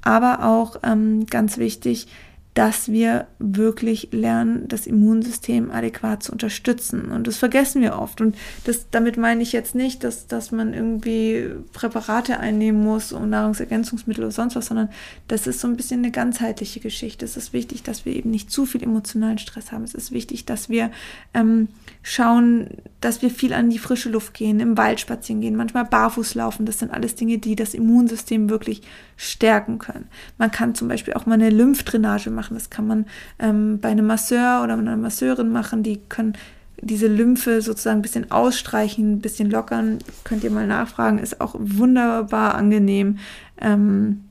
Aber 0.01 0.45
auch 0.45 0.77
ähm, 0.83 1.25
ganz 1.25 1.57
wichtig, 1.57 2.07
dass 2.55 2.89
wir 2.89 3.27
wirklich 3.37 4.09
lernen, 4.13 4.69
das 4.69 4.87
Immunsystem 4.87 5.71
adäquat 5.71 6.23
zu 6.23 6.31
unterstützen. 6.31 7.11
Und 7.11 7.27
das 7.27 7.35
vergessen 7.35 7.81
wir 7.81 7.99
oft. 7.99 8.21
Und 8.21 8.37
das, 8.63 8.89
damit 8.89 9.17
meine 9.17 9.43
ich 9.43 9.51
jetzt 9.51 9.75
nicht, 9.75 10.05
dass, 10.05 10.27
dass 10.27 10.53
man 10.53 10.73
irgendwie 10.73 11.49
Präparate 11.73 12.39
einnehmen 12.39 12.81
muss 12.81 13.11
und 13.11 13.29
Nahrungsergänzungsmittel 13.29 14.23
oder 14.23 14.31
sonst 14.31 14.55
was, 14.55 14.67
sondern 14.67 14.87
das 15.27 15.47
ist 15.47 15.59
so 15.59 15.67
ein 15.67 15.75
bisschen 15.75 15.99
eine 15.99 16.11
ganzheitliche 16.11 16.79
Geschichte. 16.79 17.25
Es 17.25 17.35
ist 17.35 17.51
wichtig, 17.51 17.83
dass 17.83 18.05
wir 18.05 18.15
eben 18.15 18.31
nicht 18.31 18.49
zu 18.49 18.65
viel 18.65 18.83
emotionalen 18.83 19.37
Stress 19.37 19.73
haben. 19.73 19.83
Es 19.83 19.93
ist 19.93 20.13
wichtig, 20.13 20.45
dass 20.45 20.69
wir 20.69 20.91
ähm, 21.33 21.67
schauen, 22.03 22.69
dass 23.01 23.21
wir 23.21 23.31
viel 23.31 23.51
an 23.51 23.69
die 23.69 23.79
frische 23.79 24.09
Luft 24.09 24.33
gehen, 24.33 24.61
im 24.61 24.77
Wald 24.77 25.01
spazieren 25.01 25.41
gehen, 25.41 25.57
manchmal 25.57 25.83
barfuß 25.83 26.35
laufen. 26.35 26.65
Das 26.65 26.79
sind 26.79 26.91
alles 26.91 27.15
Dinge, 27.15 27.37
die 27.37 27.57
das 27.57 27.73
Immunsystem 27.73 28.49
wirklich 28.49 28.81
stärken 29.17 29.77
können. 29.77 30.07
Man 30.37 30.51
kann 30.51 30.73
zum 30.73 30.87
Beispiel 30.87 31.15
auch 31.15 31.25
mal 31.25 31.33
eine 31.33 31.49
Lymphdrainage 31.49 32.29
machen 32.29 32.44
machen. 32.45 32.55
Das 32.55 32.69
kann 32.69 32.87
man 32.87 33.05
ähm, 33.39 33.79
bei 33.79 33.89
einem 33.89 34.05
Masseur 34.05 34.61
oder 34.63 34.73
einer 34.73 34.97
Masseurin 34.97 35.51
machen. 35.51 35.83
Die 35.83 35.99
können 36.09 36.33
diese 36.81 37.07
Lymphe 37.07 37.61
sozusagen 37.61 37.99
ein 37.99 38.03
bisschen 38.03 38.31
ausstreichen, 38.31 39.13
ein 39.13 39.19
bisschen 39.19 39.49
lockern. 39.49 39.99
Könnt 40.23 40.43
ihr 40.43 40.51
mal 40.51 40.67
nachfragen. 40.67 41.19
Ist 41.19 41.41
auch 41.41 41.55
wunderbar 41.57 42.55
angenehm. 42.55 43.17
Ähm, 43.59 44.23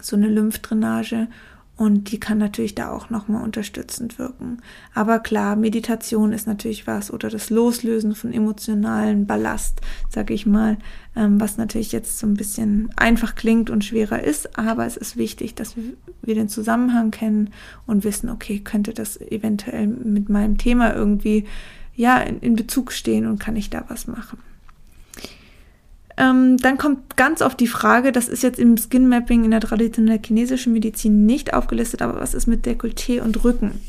so 0.00 0.16
eine 0.16 0.28
Lymphdrainage. 0.28 1.26
Und 1.78 2.10
die 2.10 2.18
kann 2.18 2.38
natürlich 2.38 2.74
da 2.74 2.90
auch 2.90 3.08
nochmal 3.08 3.44
unterstützend 3.44 4.18
wirken. 4.18 4.58
Aber 4.94 5.20
klar, 5.20 5.54
Meditation 5.54 6.32
ist 6.32 6.48
natürlich 6.48 6.88
was 6.88 7.12
oder 7.12 7.30
das 7.30 7.50
Loslösen 7.50 8.16
von 8.16 8.32
emotionalen 8.32 9.28
Ballast, 9.28 9.80
sage 10.08 10.34
ich 10.34 10.44
mal, 10.44 10.76
ähm, 11.14 11.40
was 11.40 11.56
natürlich 11.56 11.92
jetzt 11.92 12.18
so 12.18 12.26
ein 12.26 12.34
bisschen 12.34 12.90
einfach 12.96 13.36
klingt 13.36 13.70
und 13.70 13.84
schwerer 13.84 14.24
ist. 14.24 14.58
Aber 14.58 14.86
es 14.86 14.96
ist 14.96 15.16
wichtig, 15.16 15.54
dass 15.54 15.76
wir, 15.76 15.84
wir 16.22 16.34
den 16.34 16.48
Zusammenhang 16.48 17.12
kennen 17.12 17.50
und 17.86 18.02
wissen, 18.02 18.28
okay, 18.28 18.58
könnte 18.58 18.92
das 18.92 19.20
eventuell 19.20 19.86
mit 19.86 20.28
meinem 20.28 20.58
Thema 20.58 20.92
irgendwie 20.92 21.46
ja 21.94 22.18
in, 22.18 22.40
in 22.40 22.56
Bezug 22.56 22.90
stehen 22.90 23.24
und 23.24 23.38
kann 23.38 23.54
ich 23.54 23.70
da 23.70 23.84
was 23.86 24.08
machen. 24.08 24.38
Ähm, 26.18 26.56
dann 26.56 26.78
kommt 26.78 27.16
ganz 27.16 27.42
oft 27.42 27.60
die 27.60 27.68
Frage, 27.68 28.10
das 28.10 28.26
ist 28.28 28.42
jetzt 28.42 28.58
im 28.58 28.76
Skin 28.76 29.08
Mapping 29.08 29.44
in 29.44 29.52
der 29.52 29.60
traditionellen 29.60 30.22
chinesischen 30.22 30.72
Medizin 30.72 31.26
nicht 31.26 31.54
aufgelistet, 31.54 32.02
aber 32.02 32.20
was 32.20 32.34
ist 32.34 32.48
mit 32.48 32.66
Dekolleté 32.66 33.22
und 33.22 33.44
Rücken? 33.44 33.80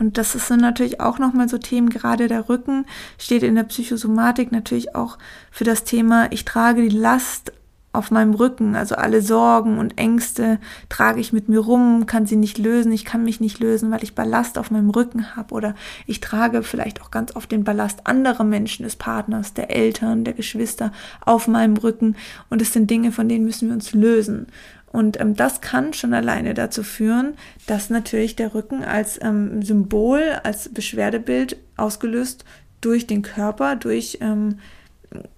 Und 0.00 0.18
das 0.18 0.32
sind 0.32 0.60
natürlich 0.60 1.00
auch 1.00 1.20
nochmal 1.20 1.48
so 1.48 1.58
Themen, 1.58 1.88
gerade 1.88 2.26
der 2.26 2.48
Rücken 2.48 2.84
steht 3.16 3.44
in 3.44 3.54
der 3.54 3.62
Psychosomatik 3.62 4.50
natürlich 4.50 4.96
auch 4.96 5.18
für 5.52 5.62
das 5.62 5.84
Thema, 5.84 6.32
ich 6.32 6.44
trage 6.44 6.82
die 6.82 6.96
Last 6.96 7.52
auf 7.92 8.10
meinem 8.10 8.32
Rücken, 8.32 8.74
also 8.74 8.94
alle 8.94 9.20
Sorgen 9.20 9.78
und 9.78 9.98
Ängste 9.98 10.58
trage 10.88 11.20
ich 11.20 11.32
mit 11.32 11.48
mir 11.48 11.60
rum, 11.60 12.06
kann 12.06 12.26
sie 12.26 12.36
nicht 12.36 12.56
lösen, 12.56 12.90
ich 12.90 13.04
kann 13.04 13.22
mich 13.22 13.40
nicht 13.40 13.58
lösen, 13.58 13.90
weil 13.90 14.02
ich 14.02 14.14
Ballast 14.14 14.58
auf 14.58 14.70
meinem 14.70 14.90
Rücken 14.90 15.36
habe 15.36 15.54
oder 15.54 15.74
ich 16.06 16.20
trage 16.20 16.62
vielleicht 16.62 17.02
auch 17.02 17.10
ganz 17.10 17.36
oft 17.36 17.52
den 17.52 17.64
Ballast 17.64 18.06
anderer 18.06 18.44
Menschen, 18.44 18.84
des 18.84 18.96
Partners, 18.96 19.52
der 19.52 19.70
Eltern, 19.70 20.24
der 20.24 20.34
Geschwister 20.34 20.92
auf 21.20 21.48
meinem 21.48 21.76
Rücken. 21.76 22.16
Und 22.48 22.62
es 22.62 22.72
sind 22.72 22.90
Dinge, 22.90 23.12
von 23.12 23.28
denen 23.28 23.44
müssen 23.44 23.68
wir 23.68 23.74
uns 23.74 23.92
lösen. 23.92 24.46
Und 24.92 25.20
ähm, 25.20 25.34
das 25.36 25.60
kann 25.60 25.92
schon 25.92 26.14
alleine 26.14 26.54
dazu 26.54 26.82
führen, 26.82 27.34
dass 27.66 27.90
natürlich 27.90 28.36
der 28.36 28.54
Rücken 28.54 28.84
als 28.84 29.18
ähm, 29.22 29.62
Symbol, 29.62 30.22
als 30.42 30.68
Beschwerdebild 30.68 31.56
ausgelöst 31.76 32.44
durch 32.80 33.06
den 33.06 33.22
Körper, 33.22 33.76
durch 33.76 34.18
ähm, 34.20 34.58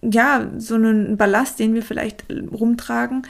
ja, 0.03 0.51
so 0.59 0.75
einen 0.75 1.17
Ballast, 1.17 1.59
den 1.59 1.75
wir 1.75 1.83
vielleicht 1.83 2.25
rumtragen, 2.31 3.27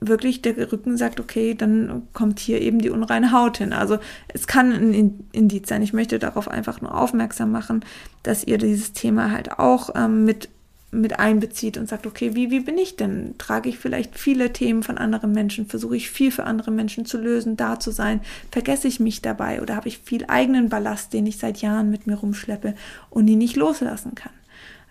wirklich 0.00 0.42
der 0.42 0.70
Rücken 0.72 0.96
sagt, 0.96 1.20
okay, 1.20 1.54
dann 1.54 2.02
kommt 2.12 2.38
hier 2.38 2.60
eben 2.60 2.80
die 2.80 2.90
unreine 2.90 3.32
Haut 3.32 3.58
hin. 3.58 3.72
Also 3.72 3.98
es 4.28 4.46
kann 4.46 4.72
ein 4.72 5.24
Indiz 5.32 5.68
sein. 5.68 5.82
Ich 5.82 5.92
möchte 5.92 6.18
darauf 6.18 6.48
einfach 6.48 6.80
nur 6.80 6.96
aufmerksam 6.96 7.50
machen, 7.50 7.84
dass 8.22 8.44
ihr 8.44 8.58
dieses 8.58 8.92
Thema 8.92 9.32
halt 9.32 9.58
auch 9.58 9.90
ähm, 9.96 10.24
mit, 10.24 10.48
mit 10.90 11.18
einbezieht 11.18 11.76
und 11.78 11.88
sagt, 11.88 12.06
okay, 12.06 12.34
wie, 12.34 12.50
wie 12.50 12.60
bin 12.60 12.78
ich 12.78 12.96
denn? 12.96 13.34
Trage 13.38 13.68
ich 13.68 13.78
vielleicht 13.78 14.18
viele 14.18 14.52
Themen 14.52 14.82
von 14.82 14.98
anderen 14.98 15.32
Menschen? 15.32 15.66
Versuche 15.66 15.96
ich 15.96 16.10
viel 16.10 16.30
für 16.30 16.44
andere 16.44 16.70
Menschen 16.70 17.04
zu 17.04 17.18
lösen, 17.18 17.56
da 17.56 17.80
zu 17.80 17.90
sein? 17.90 18.20
Vergesse 18.52 18.88
ich 18.88 19.00
mich 19.00 19.20
dabei 19.20 19.60
oder 19.62 19.74
habe 19.74 19.88
ich 19.88 19.98
viel 19.98 20.24
eigenen 20.28 20.68
Ballast, 20.68 21.12
den 21.12 21.26
ich 21.26 21.38
seit 21.38 21.58
Jahren 21.58 21.90
mit 21.90 22.06
mir 22.06 22.16
rumschleppe 22.16 22.74
und 23.10 23.26
ihn 23.28 23.38
nicht 23.38 23.56
loslassen 23.56 24.14
kann? 24.14 24.32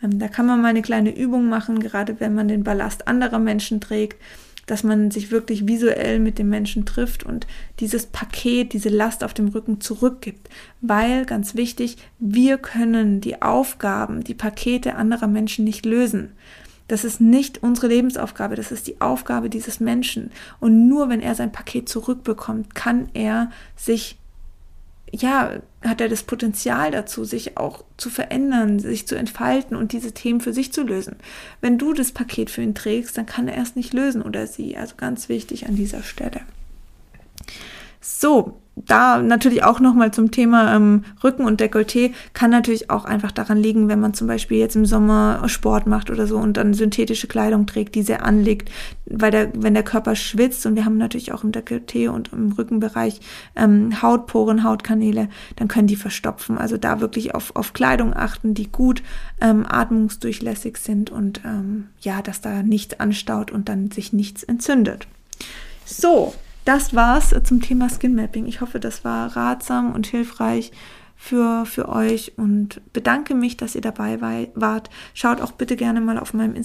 Ähm, 0.03 0.19
da 0.19 0.27
kann 0.27 0.45
man 0.45 0.61
mal 0.61 0.69
eine 0.69 0.81
kleine 0.81 1.15
Übung 1.15 1.49
machen, 1.49 1.79
gerade 1.79 2.19
wenn 2.19 2.35
man 2.35 2.47
den 2.47 2.63
Ballast 2.63 3.07
anderer 3.07 3.39
Menschen 3.39 3.81
trägt, 3.81 4.21
dass 4.67 4.83
man 4.83 5.11
sich 5.11 5.31
wirklich 5.31 5.65
visuell 5.65 6.19
mit 6.19 6.37
dem 6.37 6.49
Menschen 6.49 6.85
trifft 6.85 7.23
und 7.23 7.47
dieses 7.79 8.05
Paket, 8.05 8.73
diese 8.73 8.89
Last 8.89 9.23
auf 9.23 9.33
dem 9.33 9.47
Rücken 9.47 9.79
zurückgibt. 9.79 10.49
Weil, 10.81 11.25
ganz 11.25 11.55
wichtig, 11.55 11.97
wir 12.19 12.57
können 12.57 13.21
die 13.21 13.41
Aufgaben, 13.41 14.23
die 14.23 14.33
Pakete 14.33 14.95
anderer 14.95 15.27
Menschen 15.27 15.63
nicht 15.63 15.85
lösen. 15.85 16.33
Das 16.89 17.03
ist 17.03 17.19
nicht 17.19 17.63
unsere 17.63 17.87
Lebensaufgabe, 17.87 18.55
das 18.55 18.71
ist 18.71 18.87
die 18.87 19.01
Aufgabe 19.01 19.49
dieses 19.49 19.79
Menschen. 19.79 20.31
Und 20.59 20.87
nur 20.87 21.09
wenn 21.09 21.21
er 21.21 21.35
sein 21.35 21.51
Paket 21.51 21.89
zurückbekommt, 21.89 22.75
kann 22.75 23.09
er 23.13 23.51
sich 23.75 24.17
ja, 25.11 25.61
hat 25.81 26.01
er 26.01 26.09
das 26.09 26.23
Potenzial 26.23 26.91
dazu, 26.91 27.23
sich 27.23 27.57
auch 27.57 27.83
zu 27.97 28.09
verändern, 28.09 28.79
sich 28.79 29.07
zu 29.07 29.15
entfalten 29.15 29.77
und 29.77 29.93
diese 29.93 30.11
Themen 30.11 30.41
für 30.41 30.53
sich 30.53 30.73
zu 30.73 30.83
lösen. 30.83 31.15
Wenn 31.61 31.77
du 31.77 31.93
das 31.93 32.11
Paket 32.11 32.49
für 32.49 32.61
ihn 32.61 32.75
trägst, 32.75 33.17
dann 33.17 33.25
kann 33.25 33.47
er 33.47 33.61
es 33.61 33.75
nicht 33.75 33.93
lösen 33.93 34.21
oder 34.21 34.47
sie. 34.47 34.75
Also 34.75 34.95
ganz 34.97 35.29
wichtig 35.29 35.67
an 35.67 35.75
dieser 35.75 36.03
Stelle. 36.03 36.41
So, 38.01 38.59
da 38.85 39.21
natürlich 39.21 39.63
auch 39.63 39.79
nochmal 39.79 40.11
zum 40.11 40.31
Thema 40.31 40.75
ähm, 40.75 41.03
Rücken 41.23 41.45
und 41.45 41.59
Dekolleté 41.61 42.13
kann 42.33 42.51
natürlich 42.51 42.89
auch 42.89 43.05
einfach 43.05 43.31
daran 43.31 43.57
liegen, 43.57 43.87
wenn 43.87 43.99
man 43.99 44.13
zum 44.13 44.27
Beispiel 44.27 44.57
jetzt 44.57 44.75
im 44.75 44.85
Sommer 44.85 45.43
Sport 45.47 45.87
macht 45.87 46.09
oder 46.09 46.27
so 46.27 46.37
und 46.37 46.57
dann 46.57 46.73
synthetische 46.73 47.27
Kleidung 47.27 47.65
trägt, 47.65 47.95
die 47.95 48.03
sehr 48.03 48.23
anlegt, 48.25 48.69
weil 49.05 49.31
der, 49.31 49.51
wenn 49.55 49.73
der 49.73 49.83
Körper 49.83 50.15
schwitzt 50.15 50.65
und 50.65 50.75
wir 50.75 50.85
haben 50.85 50.97
natürlich 50.97 51.31
auch 51.31 51.43
im 51.43 51.51
Dekolleté 51.51 52.09
und 52.09 52.31
im 52.33 52.51
Rückenbereich 52.51 53.21
ähm, 53.55 54.01
Hautporen, 54.01 54.63
Hautkanäle, 54.63 55.29
dann 55.55 55.67
können 55.67 55.87
die 55.87 55.95
verstopfen. 55.95 56.57
Also 56.57 56.77
da 56.77 57.01
wirklich 57.01 57.33
auf, 57.33 57.55
auf 57.55 57.73
Kleidung 57.73 58.13
achten, 58.13 58.53
die 58.53 58.71
gut 58.71 59.01
ähm, 59.41 59.65
atmungsdurchlässig 59.67 60.77
sind 60.77 61.09
und 61.09 61.41
ähm, 61.45 61.87
ja, 62.01 62.21
dass 62.21 62.41
da 62.41 62.63
nichts 62.63 62.99
anstaut 62.99 63.51
und 63.51 63.69
dann 63.69 63.91
sich 63.91 64.13
nichts 64.13 64.43
entzündet. 64.43 65.07
So, 65.85 66.33
das 66.67 66.93
war's 66.93 67.33
zum 67.43 67.61
Thema 67.61 67.87
Skin 67.89 68.13
Mapping. 68.13 68.45
Ich 68.45 68.59
hoffe, 68.59 68.79
das 68.79 69.05
war 69.05 69.37
ratsam 69.37 69.93
und 69.93 70.05
hilfreich 70.05 70.73
für, 71.15 71.65
für 71.65 71.87
euch 71.87 72.33
und 72.37 72.81
bedanke 72.91 73.35
mich, 73.35 73.55
dass 73.55 73.73
ihr 73.73 73.81
dabei 73.81 74.49
wart. 74.53 74.89
Schaut 75.13 75.39
auch 75.39 75.53
bitte 75.53 75.77
gerne 75.77 76.01
mal 76.01 76.19
auf 76.19 76.33
meinem 76.33 76.55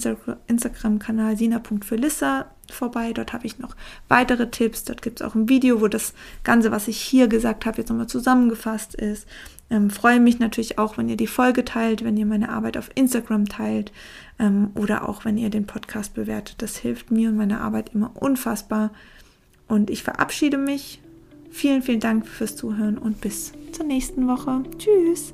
Instagram-Kanal 0.47 1.37
sina.felissa 1.37 2.47
vorbei. 2.69 3.13
Dort 3.13 3.31
habe 3.31 3.45
ich 3.45 3.59
noch 3.59 3.77
weitere 4.09 4.51
Tipps. 4.51 4.83
Dort 4.83 5.01
gibt 5.01 5.21
es 5.21 5.25
auch 5.25 5.35
ein 5.35 5.47
Video, 5.47 5.79
wo 5.79 5.87
das 5.87 6.13
Ganze, 6.43 6.71
was 6.71 6.89
ich 6.89 6.97
hier 6.97 7.29
gesagt 7.29 7.65
habe, 7.65 7.77
jetzt 7.77 7.89
nochmal 7.89 8.07
zusammengefasst 8.07 8.95
ist. 8.95 9.25
Ähm, 9.69 9.89
freue 9.89 10.19
mich 10.19 10.37
natürlich 10.37 10.77
auch, 10.79 10.97
wenn 10.97 11.07
ihr 11.07 11.17
die 11.17 11.27
Folge 11.27 11.63
teilt, 11.63 12.03
wenn 12.03 12.17
ihr 12.17 12.25
meine 12.25 12.49
Arbeit 12.49 12.77
auf 12.77 12.91
Instagram 12.93 13.47
teilt 13.47 13.93
ähm, 14.37 14.71
oder 14.75 15.07
auch 15.07 15.23
wenn 15.23 15.37
ihr 15.37 15.49
den 15.49 15.65
Podcast 15.65 16.13
bewertet. 16.13 16.61
Das 16.61 16.75
hilft 16.75 17.09
mir 17.09 17.29
und 17.29 17.37
meiner 17.37 17.61
Arbeit 17.61 17.91
immer 17.93 18.11
unfassbar. 18.15 18.91
Und 19.73 19.89
ich 19.89 20.03
verabschiede 20.03 20.59
mich. 20.59 21.01
Vielen, 21.49 21.81
vielen 21.81 21.99
Dank 21.99 22.27
fürs 22.27 22.55
Zuhören 22.55 22.99
und 22.99 23.21
bis 23.21 23.53
zur 23.71 23.87
nächsten 23.87 24.27
Woche. 24.27 24.61
Tschüss. 24.77 25.33